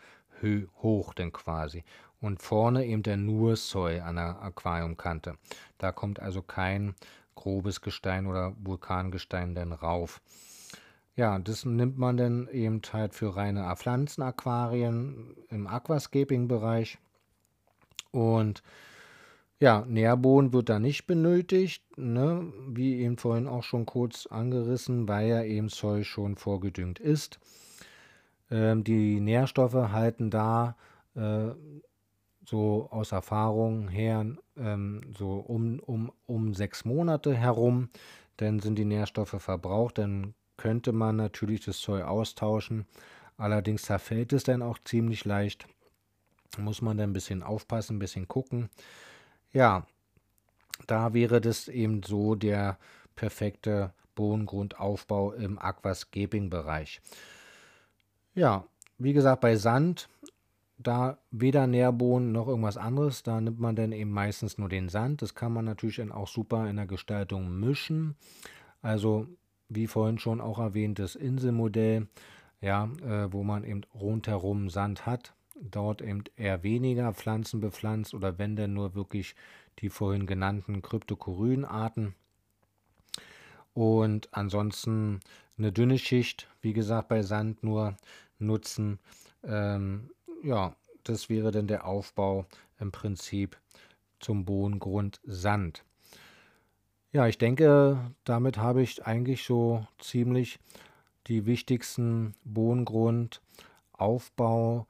hoch 0.83 1.15
dann 1.15 1.33
quasi. 1.33 1.85
Und 2.21 2.43
vorne 2.43 2.85
eben 2.85 3.03
der 3.03 3.17
nur 3.17 3.57
Zoll 3.57 4.01
an 4.01 4.17
der 4.17 4.43
Aquariumkante. 4.43 5.37
Da 5.79 5.93
kommt 5.93 6.21
also 6.21 6.43
kein 6.43 6.95
grobes 7.35 7.81
Gestein 7.81 8.27
oder 8.27 8.55
Vulkangestein 8.59 9.55
dann 9.55 9.73
rauf. 9.73 10.21
Ja, 11.15 11.39
das 11.39 11.67
nimmt 11.67 11.99
man 11.99 12.17
dann 12.17 12.49
eben 12.49 12.81
halt 12.93 13.15
für 13.15 13.37
reine 13.37 13.71
Pflanzenaquarien 13.77 15.37
im 15.51 15.67
Aquascaping-Bereich. 15.67 16.99
Und 18.13 18.63
ja, 19.61 19.85
Nährboden 19.87 20.53
wird 20.53 20.71
da 20.71 20.79
nicht 20.79 21.07
benötigt, 21.07 21.85
ne? 21.97 22.53
wie 22.69 23.01
eben 23.01 23.17
vorhin 23.19 23.47
auch 23.47 23.63
schon 23.63 23.87
kurz 23.87 24.27
angerissen, 24.27 25.07
weil 25.07 25.29
ja 25.29 25.43
eben 25.45 25.69
Zeug 25.69 26.07
schon 26.07 26.37
vorgedüngt 26.37 26.99
ist. 26.99 27.39
Ähm, 28.51 28.83
die 28.83 29.21
Nährstoffe 29.21 29.75
halten 29.75 30.31
da 30.31 30.77
äh, 31.15 31.51
so 32.45 32.89
aus 32.91 33.13
Erfahrung 33.13 33.89
her 33.89 34.27
ähm, 34.57 35.03
so 35.17 35.35
um, 35.35 35.79
um, 35.81 36.11
um 36.27 36.55
sechs 36.55 36.85
Monate 36.85 37.35
herum. 37.35 37.89
Dann 38.39 38.61
sind 38.61 38.77
die 38.77 38.85
Nährstoffe 38.85 39.41
verbraucht, 39.41 39.99
dann 39.99 40.35
könnte 40.63 40.93
man 40.93 41.17
natürlich 41.17 41.65
das 41.65 41.81
Zeug 41.81 42.05
austauschen. 42.05 42.87
Allerdings 43.37 43.83
zerfällt 43.83 44.33
es 44.33 44.45
dann 44.45 44.63
auch 44.63 44.79
ziemlich 44.85 45.25
leicht. 45.25 45.67
Muss 46.57 46.83
man 46.83 46.97
dann 46.97 47.11
ein 47.11 47.13
bisschen 47.13 47.43
aufpassen, 47.43 47.97
ein 47.97 47.99
bisschen 47.99 48.29
gucken. 48.29 48.71
Ja, 49.53 49.85
da 50.87 51.15
wäre 51.15 51.41
das 51.41 51.67
eben 51.67 52.05
so 52.05 52.37
der 52.37 52.79
perfekte 53.17 53.93
Bodengrundaufbau 54.15 55.33
im 55.33 55.59
Aquascaping-Bereich. 55.59 57.01
Ja, 58.37 58.65
wie 58.99 59.15
gesagt, 59.15 59.41
bei 59.41 59.57
Sand, 59.57 60.09
da 60.79 61.19
weder 61.33 61.67
Nährboden 61.67 62.31
noch 62.31 62.47
irgendwas 62.47 62.77
anderes, 62.77 63.25
da 63.25 63.41
nimmt 63.41 63.59
man 63.59 63.75
dann 63.75 63.91
eben 63.91 64.13
meistens 64.13 64.59
nur 64.59 64.69
den 64.69 64.89
Sand. 64.89 65.23
Das 65.23 65.35
kann 65.35 65.53
man 65.53 65.65
natürlich 65.65 65.97
dann 65.97 66.13
auch 66.13 66.29
super 66.29 66.71
in 66.71 66.77
der 66.77 66.87
Gestaltung 66.87 67.59
mischen. 67.59 68.15
Also 68.81 69.27
wie 69.75 69.87
vorhin 69.87 70.19
schon 70.19 70.41
auch 70.41 70.59
erwähnt, 70.59 70.99
das 70.99 71.15
Inselmodell, 71.15 72.09
ja, 72.61 72.85
äh, 73.05 73.33
wo 73.33 73.43
man 73.43 73.65
eben 73.65 73.83
rundherum 73.95 74.71
Sand 74.71 75.07
hat, 75.07 75.35
dort 75.61 76.03
eben 76.03 76.25
eher 76.37 76.63
weniger 76.63 77.13
Pflanzen 77.13 77.61
bepflanzt 77.61 78.15
oder 78.15 78.39
wenn 78.39 78.57
denn 78.57 78.75
nur 78.75 78.95
wirklich 78.95 79.35
die 79.79 79.89
vorhin 79.89 80.27
genannten 80.27 80.83
Kryptokorydenarten. 80.83 82.15
Und 83.75 84.29
ansonsten 84.33 85.21
eine 85.57 85.73
dünne 85.73 85.99
Schicht, 85.99 86.49
wie 86.61 86.73
gesagt, 86.73 87.09
bei 87.09 87.23
Sand 87.23 87.63
nur 87.63 87.97
nutzen. 88.39 88.99
Ähm, 89.45 90.11
ja, 90.43 90.75
das 91.05 91.29
wäre 91.29 91.51
dann 91.51 91.67
der 91.67 91.87
Aufbau 91.87 92.47
im 92.79 92.93
Prinzip 92.93 93.57
zum 94.21 94.45
Bodengrund 94.45 95.21
Sand. 95.25 95.85
Ja, 97.15 97.27
ich 97.27 97.37
denke, 97.37 97.99
damit 98.25 98.57
habe 98.57 98.81
ich 98.81 99.05
eigentlich 99.05 99.45
so 99.45 99.87
ziemlich 99.99 100.59
die 101.27 101.45
wichtigsten 101.45 102.35
Bodengrund, 102.43 103.43
Aufbau 103.93 104.87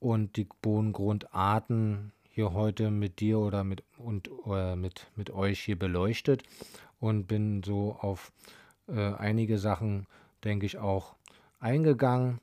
und 0.00 0.36
die 0.36 0.48
Bodengrundarten 0.62 2.10
hier 2.28 2.52
heute 2.54 2.90
mit 2.90 3.20
dir 3.20 3.38
oder 3.38 3.62
mit 3.62 3.84
und 3.98 4.28
äh, 4.48 4.74
mit, 4.74 5.06
mit 5.14 5.30
euch 5.30 5.60
hier 5.60 5.78
beleuchtet 5.78 6.42
und 6.98 7.28
bin 7.28 7.62
so 7.62 7.96
auf 8.00 8.32
äh, 8.88 9.12
einige 9.14 9.58
Sachen, 9.58 10.08
denke 10.42 10.66
ich, 10.66 10.78
auch 10.78 11.14
eingegangen. 11.60 12.40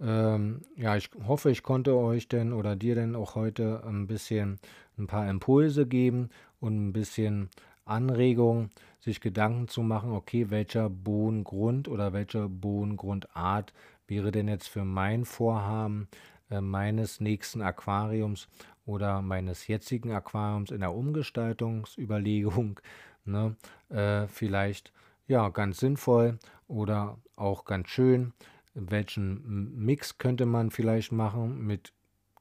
Ähm, 0.00 0.62
ja, 0.76 0.96
ich 0.96 1.10
hoffe, 1.26 1.50
ich 1.50 1.64
konnte 1.64 1.96
euch 1.96 2.28
denn 2.28 2.52
oder 2.52 2.76
dir 2.76 2.94
denn 2.94 3.16
auch 3.16 3.34
heute 3.34 3.82
ein 3.84 4.06
bisschen 4.06 4.60
ein 4.96 5.08
paar 5.08 5.28
Impulse 5.28 5.84
geben 5.84 6.30
und 6.60 6.76
ein 6.76 6.92
bisschen 6.92 7.50
Anregung, 7.84 8.70
sich 9.00 9.20
Gedanken 9.20 9.68
zu 9.68 9.82
machen, 9.82 10.12
okay, 10.12 10.50
welcher 10.50 10.88
Bodengrund 10.88 11.88
oder 11.88 12.12
welche 12.12 12.48
Bodengrundart 12.48 13.72
wäre 14.06 14.30
denn 14.30 14.48
jetzt 14.48 14.68
für 14.68 14.84
mein 14.84 15.24
Vorhaben 15.24 16.08
äh, 16.50 16.60
meines 16.60 17.20
nächsten 17.20 17.62
Aquariums 17.62 18.48
oder 18.84 19.22
meines 19.22 19.66
jetzigen 19.66 20.12
Aquariums 20.12 20.70
in 20.70 20.80
der 20.80 20.94
Umgestaltungsüberlegung 20.94 22.80
ne, 23.24 23.56
äh, 23.88 24.26
vielleicht 24.26 24.92
ja 25.26 25.48
ganz 25.48 25.78
sinnvoll 25.78 26.38
oder 26.68 27.18
auch 27.36 27.64
ganz 27.64 27.88
schön. 27.88 28.32
Welchen 28.74 29.74
Mix 29.84 30.18
könnte 30.18 30.46
man 30.46 30.70
vielleicht 30.70 31.12
machen 31.12 31.66
mit 31.66 31.92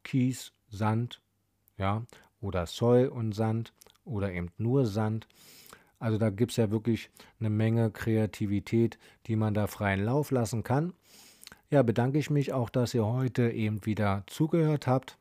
Kies, 0.03 0.53
Sand, 0.69 1.21
ja, 1.77 2.03
oder 2.39 2.65
Zoll 2.65 3.07
und 3.07 3.33
Sand 3.33 3.73
oder 4.05 4.31
eben 4.31 4.49
nur 4.57 4.85
Sand. 4.85 5.27
Also 5.99 6.17
da 6.17 6.29
gibt 6.29 6.51
es 6.51 6.57
ja 6.57 6.71
wirklich 6.71 7.11
eine 7.39 7.49
Menge 7.49 7.91
Kreativität, 7.91 8.97
die 9.27 9.35
man 9.35 9.53
da 9.53 9.67
freien 9.67 10.03
Lauf 10.03 10.31
lassen 10.31 10.63
kann. 10.63 10.93
Ja, 11.69 11.83
bedanke 11.83 12.17
ich 12.17 12.29
mich 12.29 12.53
auch, 12.53 12.69
dass 12.69 12.93
ihr 12.93 13.05
heute 13.05 13.51
eben 13.51 13.85
wieder 13.85 14.23
zugehört 14.27 14.87
habt. 14.87 15.17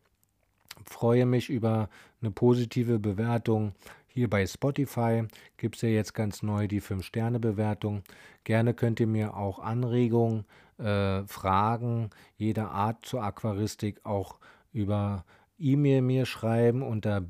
Freue 0.85 1.27
mich 1.27 1.51
über 1.51 1.91
eine 2.21 2.31
positive 2.31 2.99
Bewertung. 2.99 3.75
Hier 4.09 4.29
bei 4.29 4.47
Spotify 4.47 5.25
gibt 5.59 5.77
es 5.77 5.83
ja 5.83 5.91
jetzt 5.91 6.15
ganz 6.15 6.43
neu 6.43 6.67
die 6.67 6.83
5-Sterne-Bewertung. 6.83 8.03
Gerne 8.45 8.75
könnt 8.75 8.99
ihr 8.99 9.07
mir 9.07 9.37
auch 9.37 9.61
Anregungen, 9.61 10.45
äh, 10.79 11.23
Fragen 11.27 12.11
jeder 12.37 12.71
Art 12.71 13.05
zur 13.07 13.23
Aquaristik 13.23 14.05
auch 14.05 14.39
über 14.73 15.25
E-Mail 15.59 16.03
mir 16.03 16.27
schreiben 16.27 16.83
unter 16.83 17.21